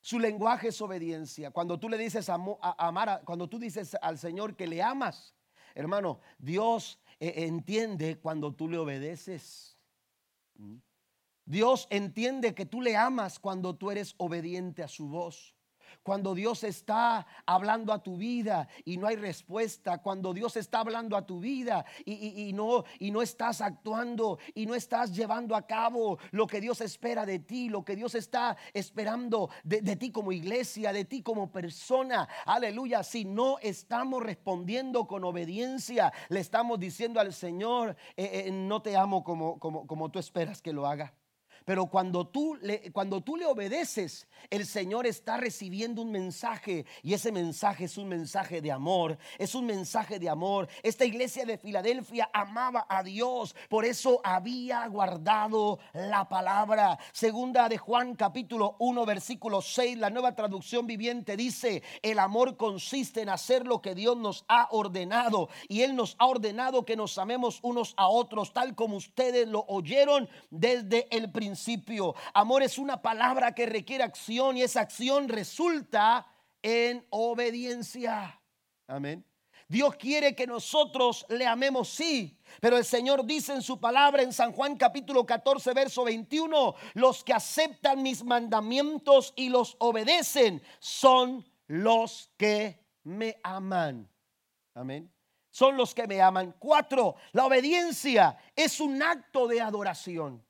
[0.00, 1.50] Su lenguaje es obediencia.
[1.50, 2.38] Cuando tú le dices a,
[2.78, 5.34] amar, cuando tú dices al Señor que le amas,
[5.74, 9.76] hermano, Dios eh, entiende cuando tú le obedeces.
[10.54, 10.76] ¿Mm?
[11.44, 15.53] Dios entiende que tú le amas cuando tú eres obediente a su voz
[16.02, 21.16] cuando Dios está hablando a tu vida y no hay respuesta, cuando Dios está hablando
[21.16, 26.18] a tu vida y, no, y no estás actuando y no estás llevando a cabo
[26.30, 30.92] lo que Dios espera de ti, lo que Dios está esperando de, ti como iglesia,
[30.92, 32.28] de ti como persona.
[32.46, 38.82] Aleluya, si no estamos respondiendo con obediencia, le estamos diciendo al Señor, eh, eh, no
[38.82, 41.14] te amo como, como, como tú esperas que lo haga.
[41.64, 47.14] Pero cuando tú, le, cuando tú le obedeces, el Señor está recibiendo un mensaje y
[47.14, 50.68] ese mensaje es un mensaje de amor, es un mensaje de amor.
[50.82, 56.98] Esta iglesia de Filadelfia amaba a Dios, por eso había guardado la palabra.
[57.12, 63.22] Segunda de Juan capítulo 1 versículo 6, la nueva traducción viviente dice, el amor consiste
[63.22, 67.16] en hacer lo que Dios nos ha ordenado y Él nos ha ordenado que nos
[67.16, 71.53] amemos unos a otros, tal como ustedes lo oyeron desde el principio
[72.32, 76.26] Amor es una palabra que requiere acción y esa acción resulta
[76.62, 78.40] en obediencia.
[78.86, 79.24] Amén.
[79.68, 84.32] Dios quiere que nosotros le amemos, sí, pero el Señor dice en su palabra en
[84.32, 91.44] San Juan capítulo 14, verso 21, los que aceptan mis mandamientos y los obedecen son
[91.66, 94.08] los que me aman.
[94.74, 95.10] Amén.
[95.50, 96.54] Son los que me aman.
[96.58, 100.44] Cuatro, la obediencia es un acto de adoración.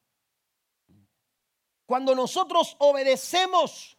[1.94, 3.96] Cuando nosotros obedecemos,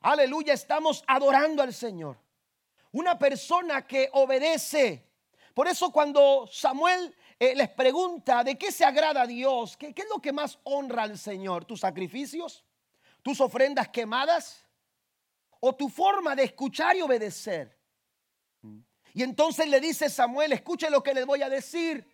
[0.00, 2.18] aleluya, estamos adorando al Señor.
[2.90, 5.12] Una persona que obedece.
[5.54, 10.02] Por eso cuando Samuel eh, les pregunta de qué se agrada a Dios, ¿qué, ¿qué
[10.02, 11.64] es lo que más honra al Señor?
[11.64, 12.64] ¿Tus sacrificios?
[13.22, 14.66] ¿Tus ofrendas quemadas?
[15.60, 17.78] ¿O tu forma de escuchar y obedecer?
[19.14, 22.12] Y entonces le dice Samuel, escuche lo que les voy a decir.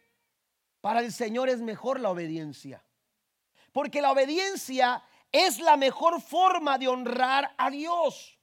[0.82, 2.84] Para el Señor es mejor la obediencia.
[3.72, 8.38] Porque la obediencia es la mejor forma de honrar a Dios.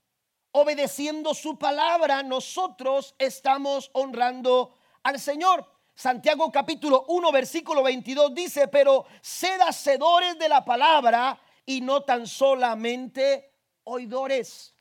[0.52, 5.71] Obedeciendo su palabra, nosotros estamos honrando al Señor.
[5.93, 12.25] Santiago capítulo 1, versículo 22 dice, pero sed hacedores de la palabra y no tan
[12.25, 14.73] solamente oidores.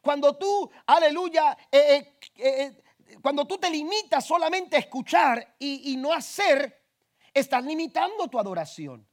[0.00, 2.82] Cuando tú, aleluya, eh, eh, eh,
[3.20, 6.82] cuando tú te limitas solamente a escuchar y, y no hacer,
[7.32, 9.06] estás limitando tu adoración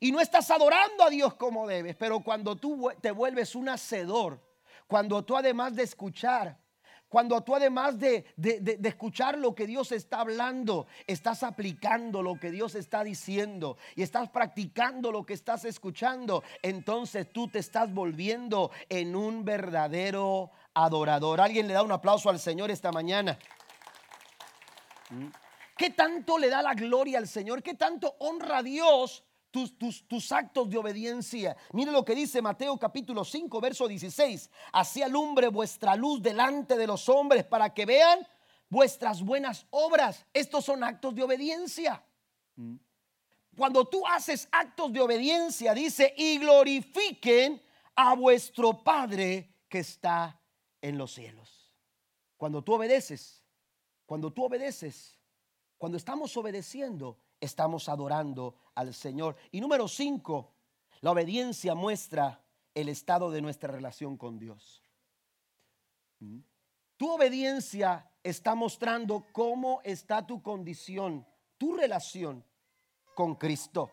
[0.00, 4.40] y no estás adorando a Dios como debes, pero cuando tú te vuelves un hacedor,
[4.86, 6.58] cuando tú además de escuchar,
[7.08, 8.26] cuando tú además de,
[8.84, 14.28] escuchar lo que Dios está hablando, estás aplicando lo que Dios está diciendo y estás
[14.28, 21.40] practicando lo que estás escuchando, entonces tú te estás volviendo en un verdadero adorador.
[21.40, 23.38] Alguien le da un aplauso al Señor esta mañana.
[25.10, 25.28] ¿Mm?
[25.76, 27.62] ¿Qué tanto le da la gloria al Señor?
[27.62, 29.25] ¿Qué tanto honra a Dios
[30.08, 31.56] tus, actos de obediencia.
[31.72, 34.50] Mire lo que dice Mateo capítulo 5, verso 16.
[34.72, 38.26] Así alumbre vuestra luz delante de los hombres para que vean
[38.68, 40.26] vuestras buenas obras.
[40.32, 42.04] Estos son actos de obediencia.
[43.56, 47.62] Cuando tú haces actos de obediencia, dice, y glorifiquen
[47.94, 50.38] a vuestro Padre que está
[50.82, 51.72] en los cielos.
[52.36, 53.42] Cuando tú obedeces,
[54.04, 55.18] cuando tú obedeces,
[55.78, 59.36] cuando estamos obedeciendo, estamos adorando al Señor.
[59.50, 60.54] Y número cinco,
[61.00, 62.42] la obediencia muestra
[62.74, 64.82] el estado de nuestra relación con Dios.
[66.20, 66.40] ¿Mm?
[66.96, 71.26] Tu obediencia está mostrando cómo está tu condición,
[71.58, 72.44] tu relación
[73.14, 73.90] con Cristo.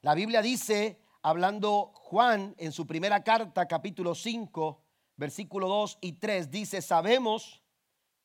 [0.00, 4.80] La Biblia dice, hablando Juan en su primera carta, capítulo 5,
[5.16, 7.62] versículo 2 y 3, dice, sabemos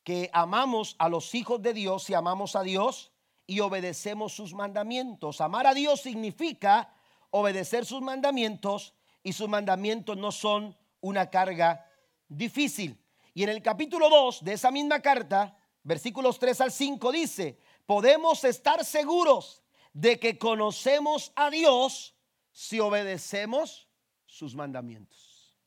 [0.03, 3.11] que amamos a los hijos de Dios y amamos a Dios
[3.51, 5.41] y obedecemos sus mandamientos.
[5.41, 6.93] Amar a Dios significa
[7.31, 8.93] obedecer sus mandamientos
[9.23, 11.85] y sus mandamientos no son una carga
[12.29, 12.97] difícil.
[13.33, 18.45] Y en el capítulo 2 de esa misma carta, versículos 3 al 5 dice, podemos
[18.45, 22.15] estar seguros de que conocemos a Dios
[22.53, 23.89] si obedecemos
[24.27, 25.57] sus mandamientos.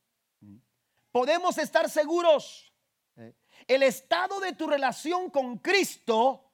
[1.11, 2.73] Podemos estar seguros.
[3.15, 3.35] ¿eh?
[3.67, 6.44] El estado de tu relación con Cristo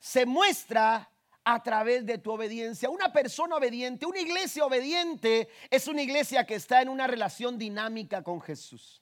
[0.00, 1.08] se muestra
[1.44, 2.90] a través de tu obediencia.
[2.90, 8.22] Una persona obediente, una iglesia obediente es una iglesia que está en una relación dinámica
[8.22, 8.99] con Jesús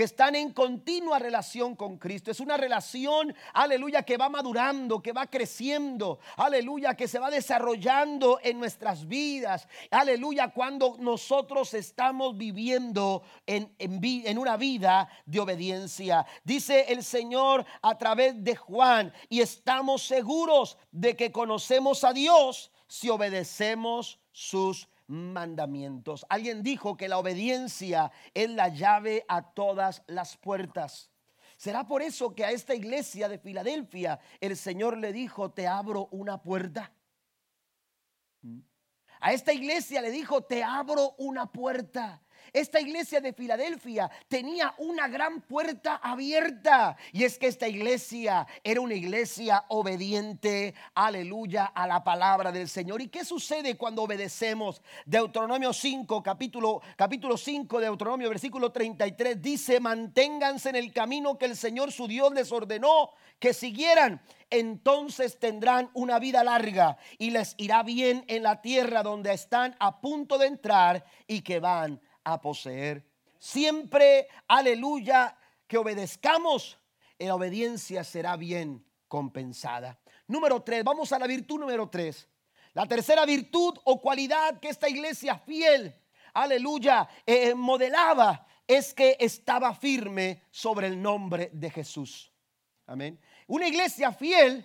[0.00, 2.30] que están en continua relación con Cristo.
[2.30, 8.40] Es una relación, aleluya, que va madurando, que va creciendo, aleluya, que se va desarrollando
[8.42, 16.24] en nuestras vidas, aleluya, cuando nosotros estamos viviendo en, en una vida de obediencia.
[16.44, 22.72] Dice el Señor a través de Juan, y estamos seguros de que conocemos a Dios
[22.86, 26.24] si obedecemos sus mandamientos.
[26.28, 31.10] Alguien dijo que la obediencia es la llave a todas las puertas.
[31.56, 36.08] ¿Será por eso que a esta iglesia de Filadelfia el Señor le dijo, te abro
[36.12, 36.92] una puerta?
[38.40, 38.60] ¿Mm?
[39.20, 42.22] A esta iglesia le dijo, te abro una puerta.
[42.52, 46.96] Esta iglesia de Filadelfia tenía una gran puerta abierta.
[47.12, 53.00] Y es que esta iglesia era una iglesia obediente, aleluya, a la palabra del Señor.
[53.00, 54.82] ¿Y qué sucede cuando obedecemos?
[55.06, 61.46] Deuteronomio 5, capítulo, capítulo 5 de Deuteronomio, versículo 33, dice, manténganse en el camino que
[61.46, 64.20] el Señor su Dios les ordenó que siguieran
[64.50, 70.00] entonces tendrán una vida larga y les irá bien en la tierra donde están a
[70.00, 73.04] punto de entrar y que van a poseer.
[73.38, 76.78] Siempre, aleluya, que obedezcamos,
[77.18, 79.98] la obediencia será bien compensada.
[80.26, 82.28] Número tres, vamos a la virtud número tres.
[82.72, 85.94] La tercera virtud o cualidad que esta iglesia fiel,
[86.34, 92.32] aleluya, eh, modelaba es que estaba firme sobre el nombre de Jesús.
[92.86, 93.20] Amén.
[93.48, 94.64] Una iglesia fiel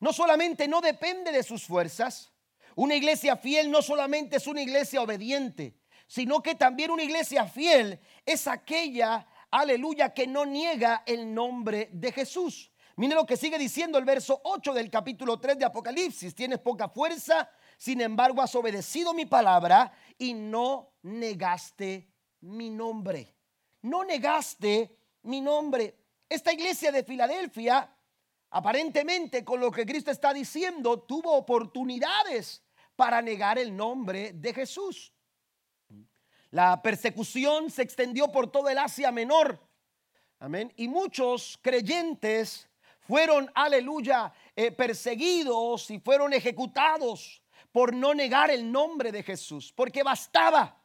[0.00, 2.30] no solamente no depende de sus fuerzas,
[2.74, 5.74] una iglesia fiel no solamente es una iglesia obediente,
[6.06, 12.12] sino que también una iglesia fiel es aquella, aleluya, que no niega el nombre de
[12.12, 12.70] Jesús.
[12.96, 16.34] Mire lo que sigue diciendo el verso 8 del capítulo 3 de Apocalipsis.
[16.34, 23.36] Tienes poca fuerza, sin embargo has obedecido mi palabra y no negaste mi nombre.
[23.82, 25.94] No negaste mi nombre.
[26.28, 27.94] Esta iglesia de Filadelfia,
[28.50, 32.62] aparentemente con lo que Cristo está diciendo, tuvo oportunidades
[32.96, 35.12] para negar el nombre de Jesús.
[36.50, 39.60] La persecución se extendió por todo el Asia Menor.
[40.38, 40.72] Amén.
[40.76, 42.68] Y muchos creyentes
[43.00, 47.42] fueron, aleluya, eh, perseguidos y fueron ejecutados
[47.72, 49.72] por no negar el nombre de Jesús.
[49.74, 50.80] Porque bastaba,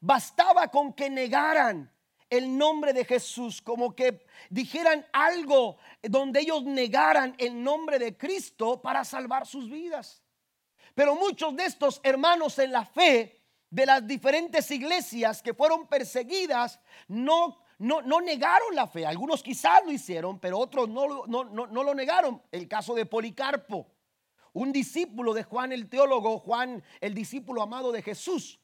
[0.00, 1.90] bastaba con que negaran
[2.28, 8.82] el nombre de Jesús, como que dijeran algo donde ellos negaran el nombre de Cristo
[8.82, 10.22] para salvar sus vidas.
[10.94, 13.45] Pero muchos de estos hermanos en la fe
[13.76, 19.04] de las diferentes iglesias que fueron perseguidas no, no, no negaron la fe.
[19.04, 22.40] Algunos quizás lo hicieron, pero otros no, no, no, lo negaron.
[22.50, 23.86] El caso de Policarpo,
[24.54, 28.58] un discípulo de Juan el teólogo, Juan el discípulo amado de Jesús.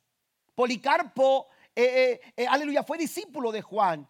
[0.55, 1.83] Policarpo, eh,
[2.25, 4.09] eh, eh, aleluya, fue discípulo de Juan.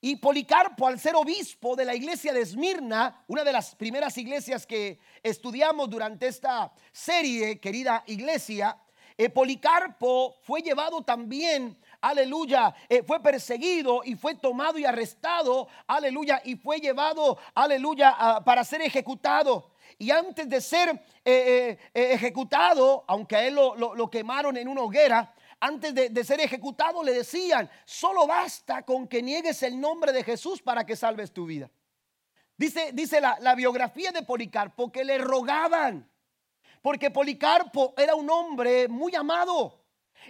[0.00, 4.66] Y Policarpo, al ser obispo de la iglesia de Esmirna, una de las primeras iglesias
[4.66, 8.80] que estudiamos durante esta serie, querida iglesia,
[9.20, 16.40] eh, Policarpo fue llevado también, aleluya, eh, fue perseguido y fue tomado y arrestado, aleluya,
[16.44, 19.72] y fue llevado, aleluya, para ser ejecutado.
[19.98, 25.92] Y antes de ser eh, ejecutado, aunque a él lo, quemaron en una hoguera, antes
[25.92, 30.62] de, de, ser ejecutado le decían, solo basta con que niegues el nombre de Jesús
[30.62, 31.68] para que salves tu vida.
[32.56, 36.08] Dice, dice la, la biografía de Policarpo que le rogaban,
[36.82, 39.78] porque Policarpo era un hombre muy amado.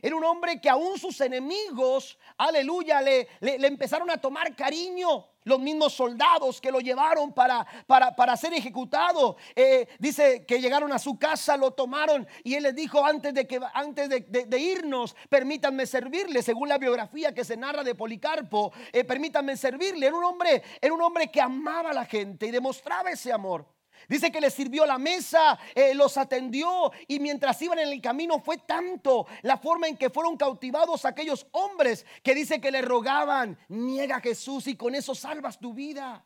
[0.03, 5.27] Era un hombre que aún sus enemigos, aleluya, le, empezaron a tomar cariño.
[5.45, 9.39] Los mismos soldados que lo llevaron para, para, para ser ejecutado.
[9.57, 13.47] Eh, dice que llegaron a su casa, lo tomaron y él les dijo antes de,
[13.47, 19.05] que, antes de, irnos, permítanme servirle, según la biografía que se narra de Policarpo, eh,
[19.05, 20.09] permítanme servirle.
[20.09, 23.65] Era un, hombre, era un hombre que amaba a la gente y demostraba ese amor.
[24.09, 28.41] Dice que les sirvió la mesa, eh, los atendió y mientras iban en el camino
[28.41, 33.59] fue tanto la forma en que fueron cautivados aquellos hombres que dice que le rogaban,
[33.69, 36.25] niega a Jesús y con eso salvas tu vida.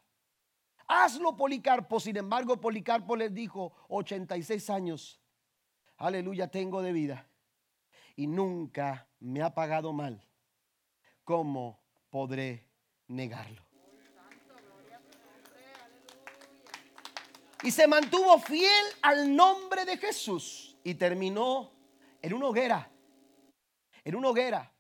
[0.87, 2.01] Hazlo Policarpo.
[2.01, 5.21] Sin embargo, Policarpo les dijo, 86 años,
[5.97, 7.29] aleluya, tengo de vida
[8.17, 10.27] y nunca me ha pagado mal.
[11.25, 12.69] ¿Cómo podré
[13.07, 13.72] negarlo?
[17.63, 21.73] Y se mantuvo fiel al nombre de Jesús y terminó
[22.21, 22.91] en una hoguera.
[24.05, 24.73] En una hoguera.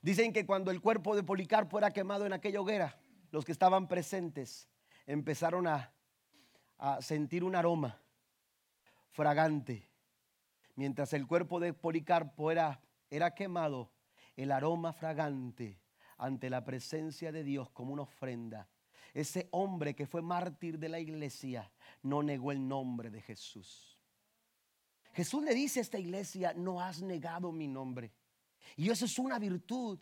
[0.00, 2.98] Dicen que cuando el cuerpo de Policarpo era quemado en aquella hoguera,
[3.30, 4.68] los que estaban presentes
[5.06, 5.92] empezaron a,
[6.78, 8.00] a sentir un aroma
[9.10, 9.88] fragante.
[10.74, 12.80] Mientras el cuerpo de Policarpo era,
[13.10, 13.92] era quemado,
[14.36, 15.78] el aroma fragante
[16.16, 18.68] ante la presencia de Dios como una ofrenda
[19.14, 21.70] ese hombre que fue mártir de la iglesia
[22.02, 23.98] no negó el nombre de Jesús.
[25.12, 28.12] Jesús le dice a esta iglesia, no has negado mi nombre.
[28.76, 29.98] Y eso es una virtud.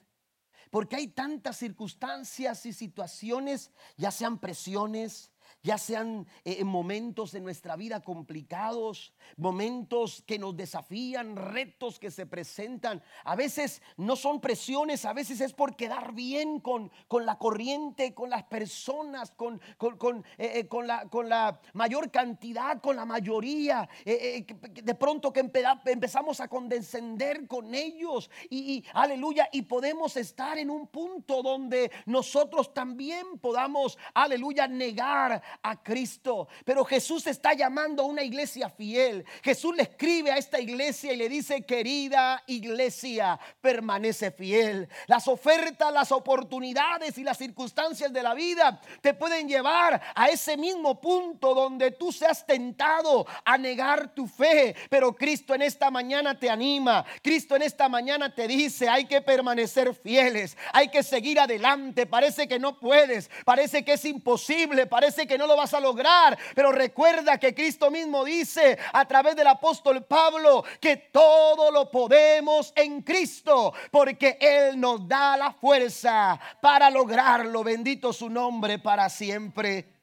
[0.70, 5.32] Porque hay tantas circunstancias y situaciones, ya sean presiones,
[5.62, 12.26] ya sean eh, momentos de nuestra vida complicados, momentos que nos desafían, retos que se
[12.26, 13.03] presentan.
[13.24, 18.14] A veces no son presiones, a veces es por quedar bien con, con la corriente,
[18.14, 23.88] con las personas, con, con, eh, eh, la, con, la, mayor cantidad, con la mayoría.
[24.05, 30.86] de pronto que empezamos a condescender con ellos y aleluya, y podemos estar en un
[30.86, 36.49] punto donde nosotros también podamos, aleluya, negar a Cristo.
[36.64, 39.24] Pero Jesús está llamando a una iglesia fiel.
[39.43, 44.88] Jesús le escribe a esta iglesia y le dice, querida iglesia, permanece fiel.
[45.07, 50.57] Las ofertas, las oportunidades y las circunstancias de la vida te pueden llevar a ese
[50.57, 54.74] mismo punto donde tú seas tentado a negar tu fe.
[54.88, 57.05] Pero Cristo en esta mañana te anima.
[57.22, 62.07] Cristo en esta mañana te dice, hay que permanecer fieles, hay que seguir adelante.
[62.07, 66.38] Parece que no puedes, parece que es imposible, parece que no lo vas a lograr.
[66.54, 72.72] Pero recuerda que Cristo mismo dice a través del apóstol Pablo que todo lo podemos
[72.76, 77.64] en Cristo, porque Él nos da la fuerza para lograrlo.
[77.64, 80.00] Bendito su nombre para siempre.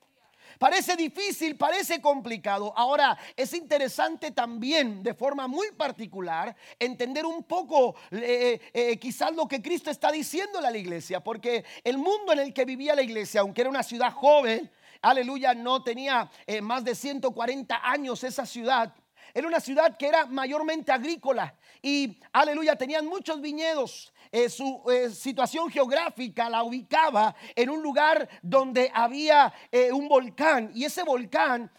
[0.57, 2.73] Parece difícil, parece complicado.
[2.75, 9.47] Ahora, es interesante también, de forma muy particular, entender un poco eh, eh, quizás lo
[9.47, 13.03] que Cristo está diciendo a la iglesia, porque el mundo en el que vivía la
[13.03, 14.71] iglesia, aunque era una ciudad joven,
[15.02, 18.93] aleluya, no tenía eh, más de 140 años esa ciudad.
[19.34, 24.14] Era una ciudad que era mayormente agrícola y, aleluya, tenían muchos viñedos.
[24.32, 29.54] Eh, su eh, situación geográfica la ubicaba en un lugar donde había
[29.93, 31.72] un volcán y ese volcán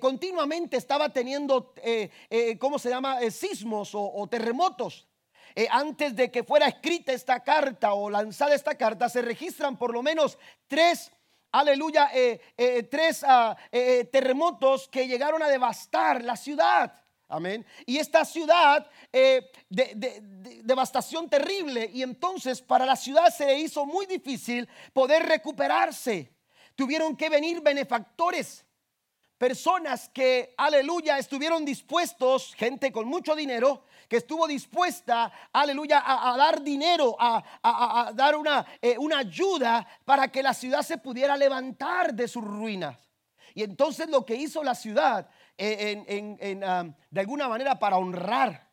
[0.00, 1.74] continuamente estaba teniendo,
[2.58, 5.06] ¿cómo se llama?, sismos o terremotos.
[5.70, 10.02] antes de que fuera escrita esta carta o lanzada esta carta, se registran por lo
[10.02, 11.10] menos tres
[11.54, 16.92] aleluya, eh, eh, tres ah, eh, terremotos que llegaron a devastar la ciudad.
[17.28, 17.64] Amén.
[17.86, 19.50] Y esta ciudad, de,
[20.62, 21.90] devastación terrible.
[21.92, 26.30] Y entonces para la ciudad se le hizo muy difícil poder recuperarse.
[26.74, 28.63] Tuvieron que venir benefactores
[29.44, 36.62] personas que, aleluya, estuvieron dispuestos, gente con mucho dinero, que estuvo dispuesta, aleluya, a, dar
[36.62, 42.26] dinero, a, dar una, eh, una, ayuda para que la ciudad se pudiera levantar de
[42.26, 42.96] sus ruinas.
[43.52, 45.28] Y entonces lo que hizo la ciudad,
[45.58, 48.70] eh, de alguna manera para honrar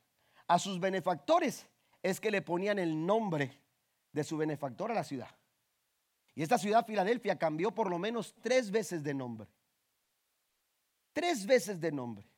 [0.48, 1.68] a sus benefactores,
[2.02, 3.62] es que le ponían el nombre
[4.14, 5.36] de su benefactor a la ciudad.
[6.34, 9.50] Y esta ciudad, Filadelfia, cambió por lo menos tres veces de nombre
[11.14, 12.32] tres veces de nombre.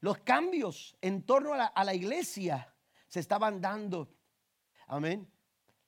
[0.00, 2.72] Los cambios en torno a la, iglesia
[3.08, 4.08] se estaban dando.
[4.86, 5.28] Amén.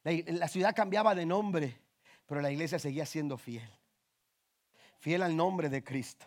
[0.03, 1.81] La, ciudad cambiaba de nombre,
[2.27, 3.71] pero la iglesia seguía siendo fiel.
[4.99, 6.27] Fiel al nombre de Cristo.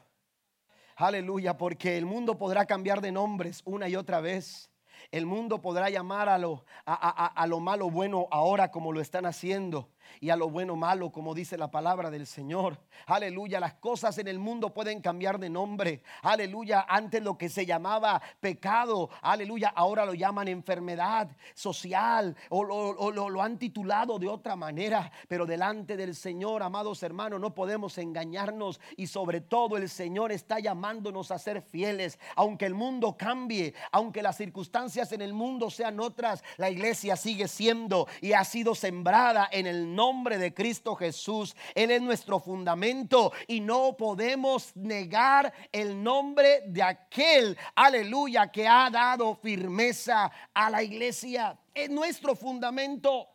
[0.96, 4.70] Aleluya, porque el mundo podrá cambiar de nombres una y otra vez.
[5.10, 9.90] El mundo podrá llamar a lo, a, lo malo bueno ahora como lo están haciendo.
[10.20, 12.78] Y a lo bueno malo, como dice la palabra del Señor.
[13.08, 16.04] Aleluya, las cosas en el mundo pueden cambiar de nombre.
[16.22, 23.30] Aleluya, antes lo que se llamaba pecado, aleluya, ahora lo llaman enfermedad social o, lo,
[23.30, 25.12] lo han titulado de otra manera.
[25.28, 30.60] Pero delante del Señor, amados hermanos, no podemos engañarnos y sobre todo el Señor está
[30.60, 32.20] llamándonos a ser fieles.
[32.36, 37.48] Aunque el mundo cambie, aunque las circunstancias en el mundo sean otras, la iglesia sigue
[37.48, 41.56] siendo y ha sido sembrada en el nombre de Cristo Jesús.
[41.76, 48.90] Él es nuestro fundamento y no podemos negar el nombre de aquel, aleluya, que ha
[48.90, 51.56] dado firmeza a la iglesia.
[51.72, 53.28] Es nuestro fundamento.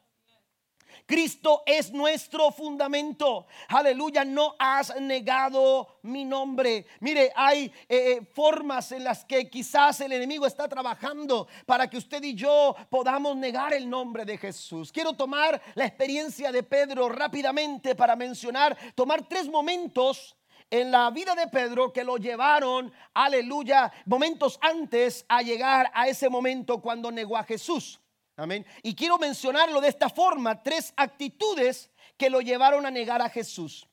[1.04, 3.46] Cristo es nuestro fundamento.
[3.68, 6.86] Aleluya, no has negado mi nombre.
[7.00, 11.98] Mire, hay eh, eh, formas en las que quizás el enemigo está trabajando para que
[11.98, 14.92] usted y yo podamos negar el nombre de Jesús.
[14.92, 20.36] Quiero tomar la experiencia de Pedro rápidamente para mencionar, tomar tres momentos
[20.70, 26.28] en la vida de Pedro que lo llevaron, aleluya, momentos antes a llegar a ese
[26.28, 28.00] momento cuando negó a Jesús.
[28.36, 28.66] Amén.
[28.82, 33.88] Y quiero mencionarlo de esta forma, tres actitudes que lo llevaron a negar a Jesús,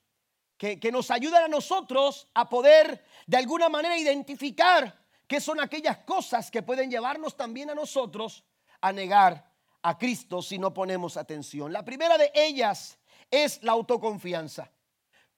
[0.57, 5.99] que, que nos ayudan a nosotros a poder de alguna manera identificar qué son aquellas
[5.99, 8.43] cosas que pueden llevarnos también a nosotros
[8.81, 9.49] a negar
[9.81, 11.71] a Cristo si no ponemos atención.
[11.71, 12.97] La primera de ellas
[13.31, 14.71] es la autoconfianza.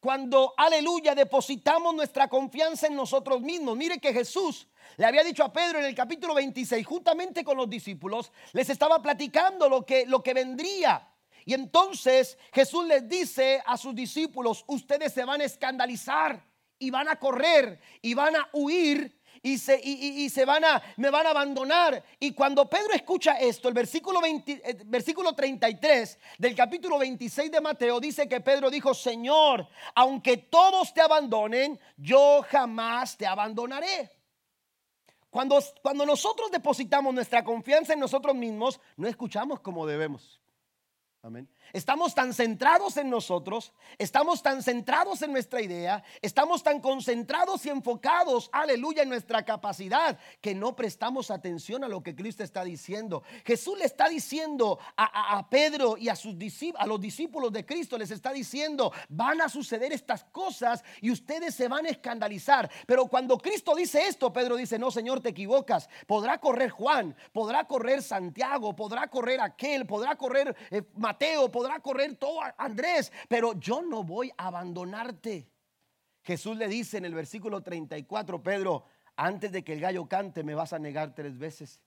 [0.05, 3.75] Cuando, aleluya, depositamos nuestra confianza en nosotros mismos.
[3.75, 7.67] Mire que Jesús le había dicho a Pedro en el capítulo 26, juntamente con los
[7.67, 11.11] discípulos, les estaba platicando lo que, lo que vendría.
[11.43, 16.45] Y entonces Jesús les dice a sus discípulos, ustedes se van a escandalizar
[16.77, 21.11] y van a correr y van a huir y se, y, se van a, me
[21.11, 22.03] van a abandonar.
[22.19, 27.61] Y cuando Pedro escucha esto, el versículo, 20, eh, versículo 33 del capítulo 26 de
[27.61, 34.09] Mateo dice que Pedro dijo, Señor, aunque todos te abandonen, yo jamás te abandonaré.
[35.29, 40.41] Cuando, cuando nosotros depositamos nuestra confianza en nosotros mismos, no escuchamos como debemos.
[41.21, 41.47] Amén.
[41.75, 47.69] Estamos tan centrados en nosotros, estamos tan centrados en nuestra idea, estamos tan concentrados y
[47.69, 53.23] enfocados, aleluya, en nuestra capacidad, que no prestamos atención a lo que Cristo está diciendo.
[53.43, 56.37] Jesús le está diciendo a, Pedro y a, sus
[56.77, 61.55] a los discípulos de Cristo, les está diciendo, van a suceder estas cosas y ustedes
[61.55, 62.71] se van a escandalizar.
[62.87, 65.89] Pero cuando Cristo dice esto, Pedro dice, no, Señor, te equivocas.
[66.07, 71.79] Podrá correr Juan, podrá correr Santiago, podrá correr aquel, podrá correr eh, Mateo, podrá podrá
[71.79, 75.49] correr todo Andrés, pero yo no voy a abandonarte.
[76.21, 78.85] Jesús le dice en el versículo 34, Pedro,
[79.15, 81.81] antes de que el gallo cante me vas a negar tres veces.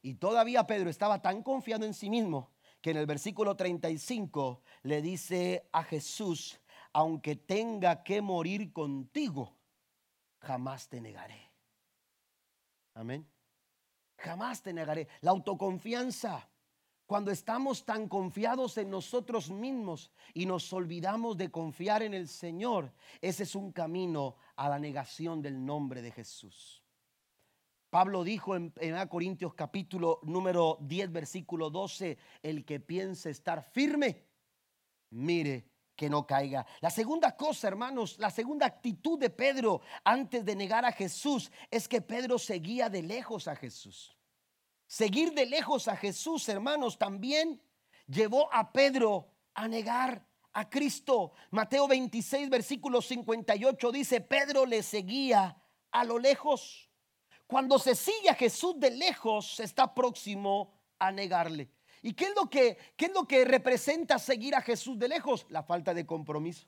[0.00, 5.02] Y todavía Pedro estaba tan confiado en sí mismo que en el versículo 35 le
[5.02, 6.58] dice a Jesús,
[6.94, 9.54] aunque tenga que morir contigo,
[10.38, 11.50] jamás te negaré.
[12.94, 13.28] Amén.
[14.16, 15.08] Jamás te negaré.
[15.20, 16.49] La autoconfianza
[17.10, 22.92] cuando estamos tan confiados en nosotros mismos y nos olvidamos de confiar en el Señor,
[23.20, 26.84] ese es un camino a la negación del nombre de Jesús.
[27.90, 34.28] Pablo dijo en, 1 Corintios capítulo número 10 versículo 12, el que piense estar firme,
[35.10, 36.64] mire que no caiga.
[36.80, 41.88] La segunda cosa, hermanos, la segunda actitud de Pedro antes de negar a Jesús es
[41.88, 44.16] que Pedro seguía de lejos a Jesús.
[44.90, 47.62] Seguir de lejos a Jesús, hermanos, también
[48.08, 51.30] llevó a Pedro a negar a Cristo.
[51.52, 55.56] Mateo 26, versículo 58 dice, Pedro le seguía
[55.92, 56.90] a lo lejos.
[57.46, 61.70] Cuando se sigue a Jesús de lejos, se está próximo a negarle.
[62.02, 65.46] ¿Y qué es lo que, qué es lo que representa seguir a Jesús de lejos?
[65.50, 66.66] La falta de compromiso.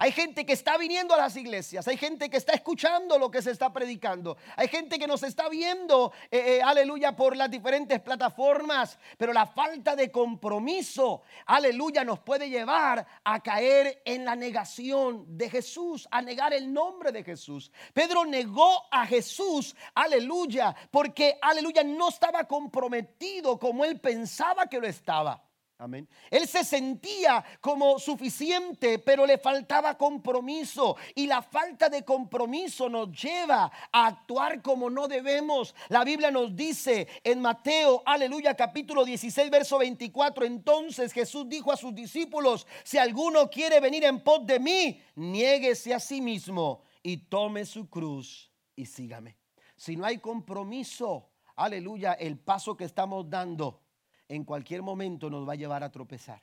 [0.00, 3.42] Hay gente que está viniendo a las iglesias, hay gente que está escuchando lo que
[3.42, 8.00] se está predicando, hay gente que nos está viendo, eh, eh, aleluya, por las diferentes
[8.00, 15.36] plataformas, pero la falta de compromiso, aleluya, nos puede llevar a caer en la negación
[15.36, 17.72] de Jesús, a negar el nombre de Jesús.
[17.92, 24.86] Pedro negó a Jesús, aleluya, porque, aleluya, no estaba comprometido como él pensaba que lo
[24.86, 25.47] estaba.
[25.80, 26.08] Amén.
[26.28, 30.96] Él se sentía como suficiente, pero le faltaba compromiso.
[31.14, 35.76] Y la falta de compromiso nos lleva a actuar como no debemos.
[35.88, 40.44] La Biblia nos dice en Mateo, aleluya, capítulo 16, verso 24.
[40.46, 45.94] Entonces Jesús dijo a sus discípulos, si alguno quiere venir en pos de mí, niéguese
[45.94, 49.36] a sí mismo y tome su cruz y sígame.
[49.76, 53.87] Si no hay compromiso, aleluya, el paso que estamos dando
[54.28, 56.42] en cualquier momento nos va a llevar a tropezar.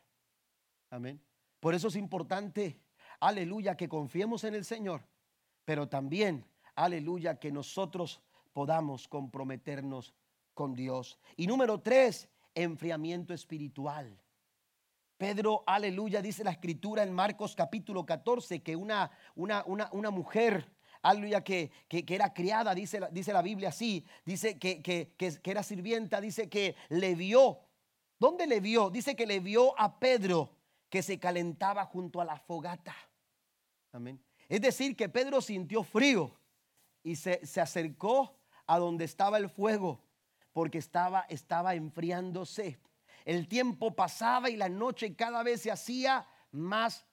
[0.89, 1.21] Amén.
[1.59, 2.79] Por eso es importante,
[3.19, 5.07] aleluya, que confiemos en el Señor,
[5.63, 8.21] pero también, aleluya, que nosotros
[8.53, 10.13] podamos comprometernos
[10.53, 11.19] con Dios.
[11.35, 14.17] Y número tres, enfriamiento espiritual.
[15.17, 20.69] Pedro, aleluya, dice la escritura en Marcos capítulo 14 que una, una, una, una mujer,
[21.01, 25.63] aleluya, que, que, era criada, dice, dice la Biblia así, dice que, que, que era
[25.63, 27.59] sirvienta, dice que le vio.
[28.19, 28.89] ¿Dónde le vio?
[28.89, 30.49] Dice que le vio a Pedro
[30.89, 32.95] que se calentaba junto a la fogata.
[33.91, 34.23] Amén.
[34.47, 36.31] Es decir, que Pedro sintió frío
[37.03, 38.37] y se, se acercó
[38.67, 39.99] a donde estaba el fuego
[40.53, 42.79] porque estaba, estaba enfriándose.
[43.25, 47.05] El tiempo pasaba y la noche cada vez se hacía más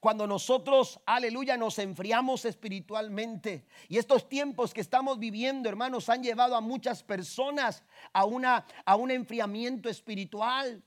[0.00, 3.66] Cuando nosotros, aleluya, nos enfriamos espiritualmente.
[3.88, 8.96] Y estos tiempos que estamos viviendo, hermanos, han llevado a muchas personas a, una, a
[8.96, 10.82] un enfriamiento espiritual.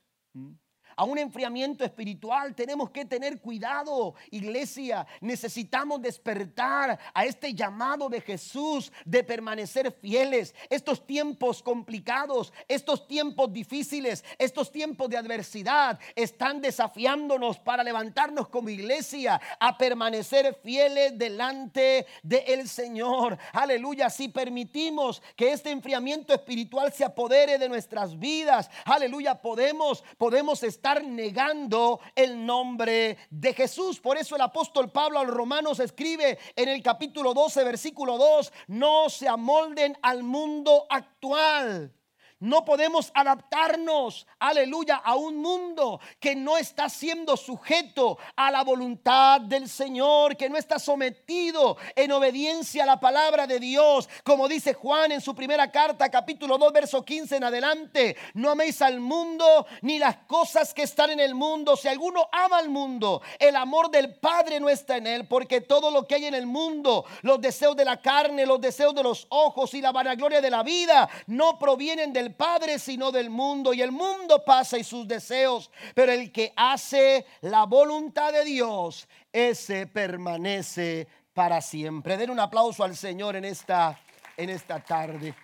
[0.99, 2.53] A un enfriamiento espiritual.
[2.53, 5.07] Tenemos que tener cuidado, iglesia.
[5.21, 10.53] Necesitamos despertar a este llamado de Jesús de permanecer fieles.
[10.69, 18.67] Estos tiempos complicados, estos tiempos difíciles, estos tiempos de adversidad están desafiándonos para levantarnos como
[18.67, 23.37] iglesia a permanecer fieles delante del Señor.
[23.53, 24.09] Aleluya.
[24.09, 30.88] Si permitimos que este enfriamiento espiritual se apodere de nuestras vidas, aleluya, podemos podemos estar
[30.95, 33.99] negando el nombre de Jesús.
[33.99, 38.51] Por eso el apóstol Pablo a los romanos escribe en el capítulo 12, versículo 2,
[38.67, 41.93] no se amolden al mundo actual
[42.39, 49.41] no podemos adaptarnos, aleluya, a un mundo que no está siendo sujeto a la voluntad
[49.41, 54.07] del Señor, que no está sometido en obediencia a la palabra de Dios.
[54.23, 58.81] Como dice Juan en su primera carta, capítulo 2, verso 15 en adelante, no améis
[58.81, 61.75] al mundo ni las cosas que están en el mundo.
[61.75, 65.91] Si alguno ama al mundo, el amor del Padre no está en él, porque todo
[65.91, 69.27] lo que hay en el mundo, los deseos de la carne, los deseos de los
[69.29, 73.73] ojos y la vanagloria de la vida, no provienen del Padre, sino del mundo.
[73.73, 79.07] Y el mundo pasa y sus deseos, pero el que hace la voluntad de Dios,
[79.32, 82.17] ese permanece para siempre.
[82.17, 83.99] Den un aplauso al Señor en esta,
[84.36, 85.36] en esta tarde.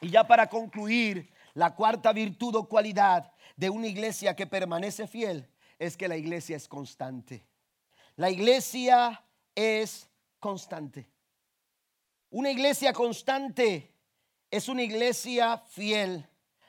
[0.00, 5.48] Y ya para concluir, la cuarta virtud o cualidad de una iglesia que permanece fiel
[5.78, 7.44] es que la iglesia es constante.
[8.16, 10.08] La iglesia es
[10.38, 11.08] constante.
[12.30, 13.92] Una iglesia constante
[14.50, 16.28] es una iglesia fiel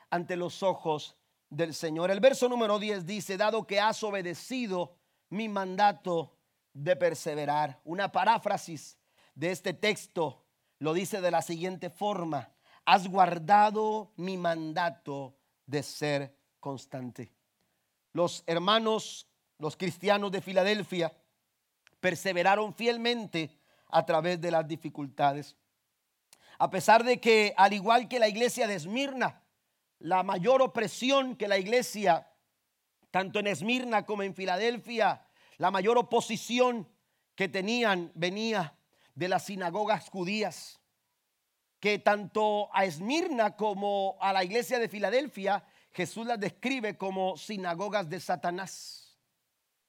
[0.09, 1.15] ante los ojos
[1.49, 2.11] del Señor.
[2.11, 4.95] El verso número 10 dice, dado que has obedecido
[5.29, 6.37] mi mandato
[6.73, 7.79] de perseverar.
[7.83, 8.97] Una paráfrasis
[9.33, 10.45] de este texto
[10.79, 12.51] lo dice de la siguiente forma,
[12.85, 17.31] has guardado mi mandato de ser constante.
[18.13, 19.27] Los hermanos,
[19.57, 21.13] los cristianos de Filadelfia,
[21.99, 23.59] perseveraron fielmente
[23.89, 25.55] a través de las dificultades.
[26.61, 29.41] A pesar de que, al igual que la iglesia de Esmirna,
[29.97, 32.27] la mayor opresión que la iglesia,
[33.09, 35.25] tanto en Esmirna como en Filadelfia,
[35.57, 36.87] la mayor oposición
[37.33, 38.75] que tenían venía
[39.15, 40.79] de las sinagogas judías,
[41.79, 48.07] que tanto a Esmirna como a la iglesia de Filadelfia, Jesús las describe como sinagogas
[48.07, 49.17] de Satanás.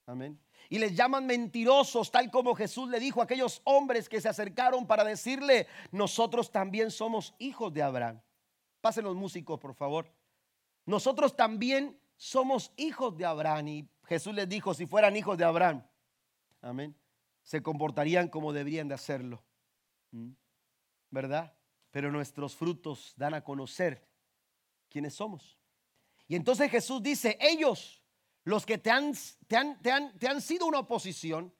[0.07, 0.42] Amén
[0.73, 4.87] y les llaman mentirosos, tal como Jesús le dijo a aquellos hombres que se acercaron
[4.87, 8.23] para decirle, nosotros también somos hijos de Abraham.
[8.81, 10.11] Pasen los músicos, por favor.
[10.87, 13.69] Nosotros también somos hijos de Abraham.
[13.69, 15.85] Y Jesús les dijo, si fueran hijos de Abraham,
[16.63, 16.97] amén,
[17.43, 19.45] se comportarían como deberían de hacerlo.
[20.11, 20.31] ¿Mm?
[21.11, 21.53] ¿Verdad?
[21.91, 24.09] Pero nuestros frutos dan a conocer
[24.89, 25.59] quiénes somos.
[26.27, 28.02] Y entonces Jesús dice, ellos
[28.45, 29.13] los que te han,
[29.47, 31.55] te han, te han, sido una oposición,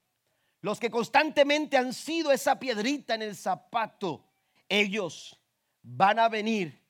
[0.61, 4.29] los que constantemente han sido esa piedrita en el zapato,
[4.67, 5.39] ellos
[5.81, 6.81] van a venir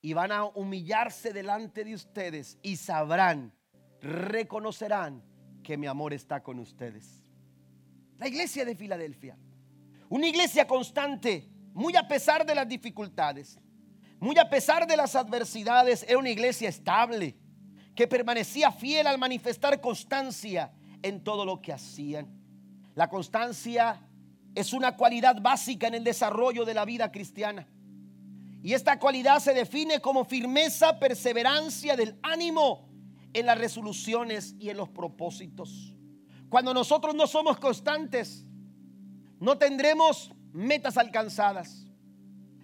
[0.00, 3.54] y van a humillarse delante de ustedes y sabrán,
[4.00, 5.22] reconocerán
[5.62, 7.22] que mi amor está con ustedes.
[8.18, 9.36] La iglesia de Filadelfia,
[10.08, 13.58] una iglesia constante, muy a pesar de las dificultades,
[14.18, 17.36] muy a pesar de las adversidades, era una iglesia estable
[17.94, 20.72] que permanecía fiel al manifestar constancia
[21.02, 22.28] en todo lo que hacían.
[22.94, 24.00] La constancia
[24.54, 27.66] es una cualidad básica en el desarrollo de la vida cristiana.
[28.62, 32.88] Y esta cualidad se define como firmeza, perseverancia del ánimo
[33.32, 35.94] en las resoluciones y en los propósitos.
[36.48, 38.44] Cuando nosotros no somos constantes,
[39.40, 41.86] no tendremos metas alcanzadas.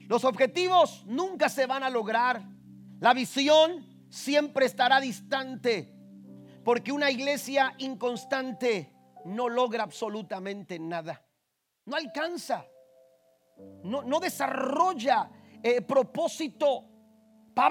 [0.06, 2.42] Los objetivos nunca se van a lograr.
[3.00, 5.94] La visión siempre estará distante.
[6.64, 8.92] Porque una iglesia inconstante
[9.24, 11.24] no logra absolutamente nada.
[11.86, 12.66] No alcanza.
[13.84, 15.30] No, no desarrolla
[15.62, 16.84] eh, propósito.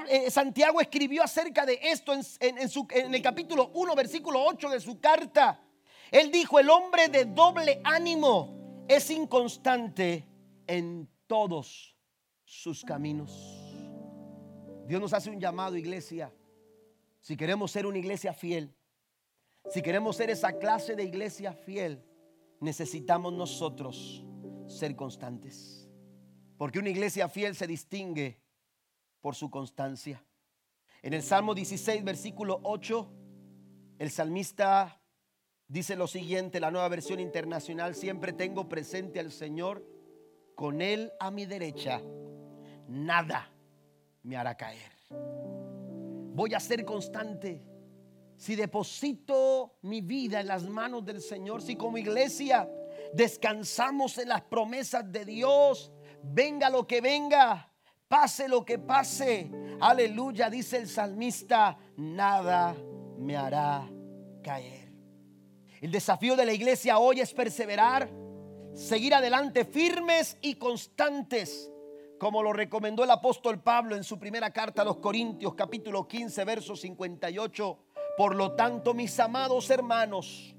[0.10, 5.00] Eh, Santiago escribió acerca de esto en, en el capítulo 1, versículo 8 de su
[5.00, 5.62] carta.
[6.12, 10.28] Él dijo, el hombre de doble ánimo es inconstante
[10.66, 11.96] en todos
[12.44, 13.67] sus caminos.
[14.88, 16.34] Dios nos hace un llamado, iglesia.
[17.20, 18.74] Si queremos ser una iglesia fiel,
[19.70, 22.02] si queremos ser esa clase de iglesia fiel,
[22.62, 24.24] necesitamos nosotros
[24.68, 25.90] ser constantes.
[26.58, 28.42] Porque una iglesia fiel se distingue
[29.20, 30.24] por su constancia.
[31.02, 33.12] En el Salmo 16, versículo 8,
[34.00, 35.02] el salmista
[35.68, 39.86] dice lo siguiente, la nueva versión internacional, siempre tengo presente al Señor,
[40.56, 42.02] con Él a mi derecha,
[42.88, 43.52] nada
[44.28, 44.92] me hará caer.
[45.10, 47.64] Voy a ser constante.
[48.36, 52.70] Si deposito mi vida en las manos del Señor, si como iglesia
[53.14, 57.72] descansamos en las promesas de Dios, venga lo que venga,
[58.08, 59.50] pase lo que pase,
[59.80, 62.76] aleluya, dice el salmista, nada
[63.18, 63.90] me hará
[64.44, 64.92] caer.
[65.80, 68.10] El desafío de la iglesia hoy es perseverar,
[68.74, 71.72] seguir adelante firmes y constantes
[72.18, 76.46] como lo recomendó el apóstol Pablo en su primera carta a los Corintios capítulo 15
[76.46, 77.80] verso 58.
[78.18, 80.56] Por lo tanto, mis amados hermanos,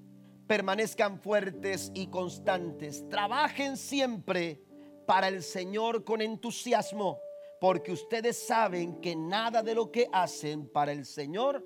[0.46, 3.08] permanezcan fuertes y constantes.
[3.08, 4.62] Trabajen siempre
[5.06, 7.18] para el Señor con entusiasmo,
[7.60, 11.64] porque ustedes saben que nada de lo que hacen para el Señor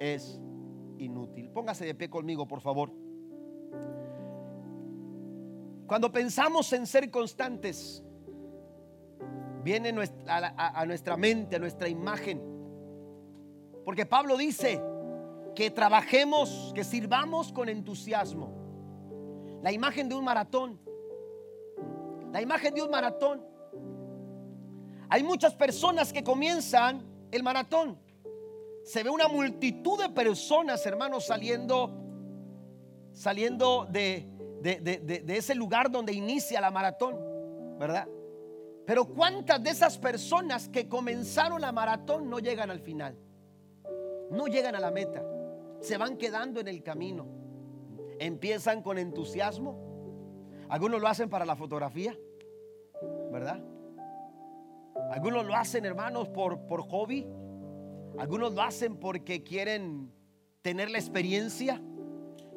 [0.00, 0.40] es
[0.98, 1.50] inútil.
[1.50, 2.90] Póngase de pie conmigo, por favor.
[5.86, 8.02] Cuando pensamos en ser constantes,
[9.66, 12.40] viene a, nuestra mente, a nuestra imagen.
[13.84, 14.80] Porque Pablo dice
[15.56, 19.58] que trabajemos, que sirvamos con entusiasmo.
[19.62, 20.78] La imagen de un maratón.
[22.32, 23.44] La imagen de un maratón.
[25.08, 27.98] Hay muchas personas que comienzan el maratón.
[28.84, 31.90] Se ve una multitud de personas, hermanos, saliendo,
[33.12, 34.28] saliendo de,
[34.62, 37.18] de ese lugar donde inicia la maratón,
[37.80, 38.06] ¿verdad?
[38.86, 43.18] Pero ¿cuántas de esas personas que comenzaron la maratón no llegan al final?
[44.30, 45.24] No llegan a la meta.
[45.80, 47.26] Se van quedando en el camino.
[48.20, 50.64] Empiezan con entusiasmo.
[50.68, 52.16] Algunos lo hacen para la fotografía,
[53.32, 53.62] ¿verdad?
[55.10, 57.26] Algunos lo hacen, hermanos, por, por hobby.
[58.18, 60.12] Algunos lo hacen porque quieren
[60.62, 61.80] tener la experiencia.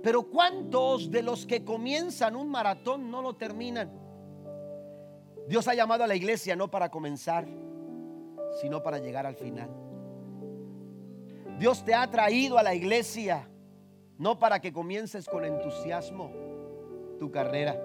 [0.01, 3.91] Pero ¿cuántos de los que comienzan un maratón no lo terminan?
[5.49, 7.47] Dios ha llamado a la iglesia no para comenzar,
[8.61, 9.67] sino para llegar al final.
[11.57, 13.49] Dios te ha traído a la iglesia
[14.19, 16.31] no para que comiences con entusiasmo
[17.17, 17.81] tu carrera.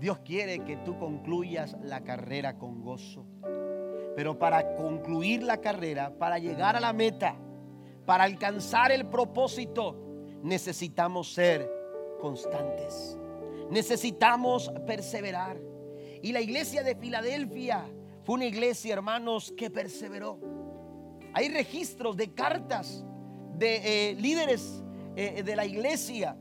[0.00, 3.26] Dios quiere que tú concluyas la carrera con gozo.
[4.16, 7.36] Pero para concluir la carrera, para llegar a la meta,
[8.06, 9.96] para alcanzar el propósito,
[10.42, 11.70] necesitamos ser
[12.22, 13.18] constantes.
[13.68, 15.73] Necesitamos perseverar.
[16.24, 17.84] Y la iglesia de Filadelfia
[18.22, 20.40] fue una iglesia, hermanos, que perseveró.
[21.34, 23.04] Hay registros de cartas
[23.58, 24.82] de eh, líderes
[25.16, 26.34] eh, de la iglesia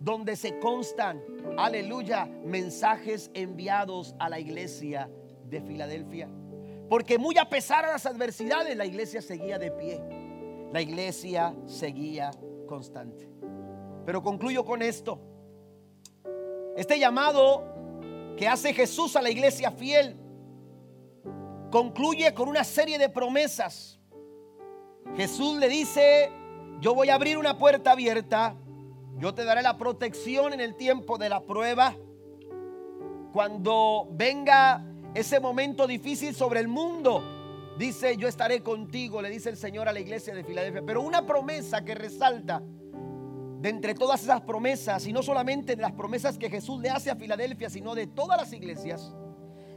[0.00, 1.22] donde se constan,
[1.56, 5.08] aleluya, mensajes enviados a la iglesia
[5.44, 6.28] de Filadelfia.
[6.88, 10.00] Porque muy a pesar de las adversidades, la iglesia seguía de pie.
[10.72, 12.32] La iglesia seguía
[12.66, 13.28] constante.
[14.04, 15.20] Pero concluyo con esto.
[16.76, 17.69] Este llamado
[18.40, 20.16] que hace Jesús a la iglesia fiel
[21.70, 24.00] concluye con una serie de promesas.
[25.14, 26.32] Jesús le dice,
[26.80, 28.56] yo voy a abrir una puerta abierta,
[29.18, 31.94] yo te daré la protección en el tiempo de la prueba.
[33.34, 37.22] Cuando venga ese momento difícil sobre el mundo,
[37.76, 40.82] dice, yo estaré contigo, le dice el Señor a la iglesia de Filadelfia.
[40.86, 42.62] Pero una promesa que resalta
[43.60, 47.10] de entre todas esas promesas, y no solamente de las promesas que Jesús le hace
[47.10, 49.14] a Filadelfia, sino de todas las iglesias,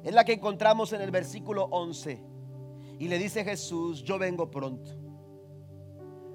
[0.04, 2.24] es la que encontramos en el versículo 11.
[3.00, 4.92] Y le dice Jesús, yo vengo pronto.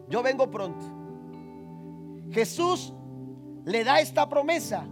[0.08, 0.84] Yo vengo pronto.
[2.30, 2.92] Jesús
[3.64, 4.86] le da esta promesa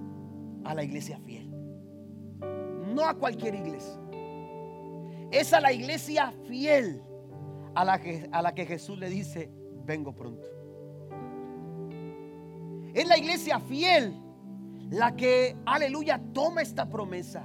[0.64, 1.50] a la iglesia fiel.
[2.94, 4.00] No a cualquier iglesia.
[5.30, 7.02] Es a la iglesia fiel
[7.74, 9.50] a la que, a la que Jesús le dice,
[9.84, 10.55] vengo pronto.
[12.96, 14.14] Es la iglesia fiel
[14.88, 17.44] la que, aleluya, toma esta promesa.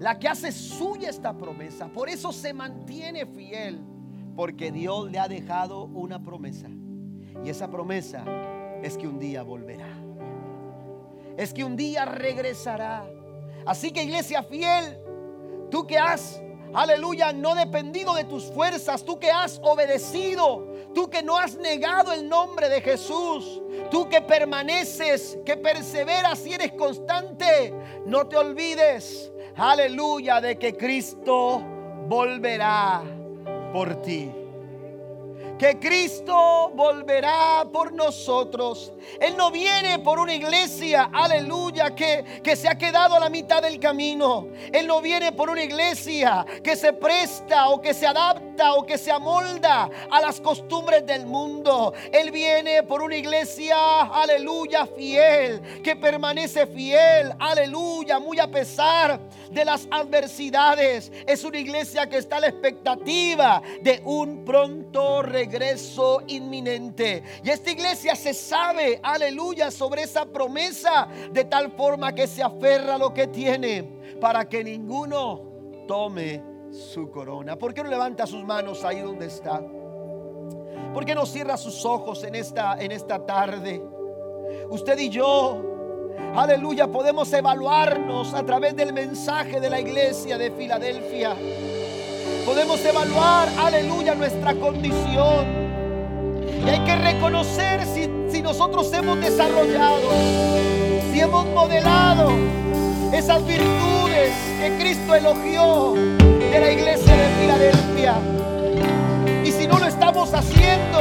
[0.00, 1.86] La que hace suya esta promesa.
[1.86, 3.80] Por eso se mantiene fiel.
[4.34, 6.66] Porque Dios le ha dejado una promesa.
[7.44, 8.24] Y esa promesa
[8.82, 9.86] es que un día volverá.
[11.36, 13.06] Es que un día regresará.
[13.64, 14.98] Así que iglesia fiel,
[15.70, 16.42] tú que has,
[16.74, 22.12] aleluya, no dependido de tus fuerzas, tú que has obedecido, tú que no has negado
[22.12, 27.72] el nombre de Jesús, tú que permaneces, que perseveras y eres constante,
[28.06, 31.62] no te olvides, aleluya, de que Cristo
[32.08, 33.02] volverá
[33.72, 34.41] por ti
[35.62, 38.92] que Cristo volverá por nosotros.
[39.20, 43.62] Él no viene por una iglesia, aleluya, que, que se ha quedado a la mitad
[43.62, 44.48] del camino.
[44.72, 48.98] Él no viene por una iglesia que se presta o que se adapta o que
[48.98, 51.94] se amolda a las costumbres del mundo.
[52.10, 59.20] Él viene por una iglesia, aleluya, fiel, que permanece fiel, aleluya, muy a pesar
[59.52, 61.12] de las adversidades.
[61.26, 67.22] Es una iglesia que está a la expectativa de un pronto regreso inminente.
[67.42, 72.96] Y esta iglesia se sabe, aleluya, sobre esa promesa de tal forma que se aferra
[72.96, 73.82] a lo que tiene
[74.20, 75.42] para que ninguno
[75.86, 77.56] tome su corona.
[77.56, 79.62] ¿Por qué no levanta sus manos ahí donde está?
[80.94, 83.82] ¿Por qué no cierra sus ojos en esta, en esta tarde?
[84.70, 85.71] Usted y yo
[86.34, 91.36] Aleluya, podemos evaluarnos a través del mensaje de la iglesia de Filadelfia.
[92.46, 95.46] Podemos evaluar, aleluya, nuestra condición.
[96.64, 100.08] Y hay que reconocer si, si nosotros hemos desarrollado,
[101.12, 102.30] si hemos modelado
[103.12, 108.14] esas virtudes que Cristo elogió de la iglesia de Filadelfia.
[109.44, 110.98] Y si no lo estamos haciendo,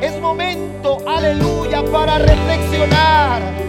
[0.00, 3.65] es momento, aleluya, para reflexionar.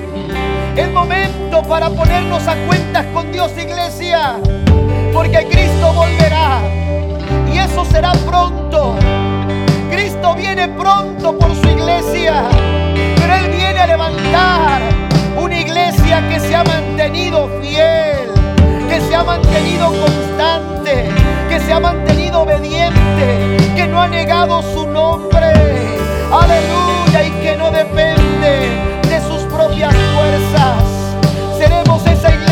[0.76, 4.36] Es momento para ponernos a cuentas con Dios, iglesia,
[5.12, 6.62] porque Cristo volverá
[7.52, 8.96] y eso será pronto.
[9.90, 12.44] Cristo viene pronto por su iglesia,
[13.16, 14.82] pero Él viene a levantar
[15.42, 18.30] una iglesia que se ha mantenido fiel,
[18.88, 21.10] que se ha mantenido constante,
[21.50, 25.54] que se ha mantenido obediente, que no ha negado su nombre.
[26.32, 28.97] Aleluya y que no depende
[31.58, 32.47] seremos esa.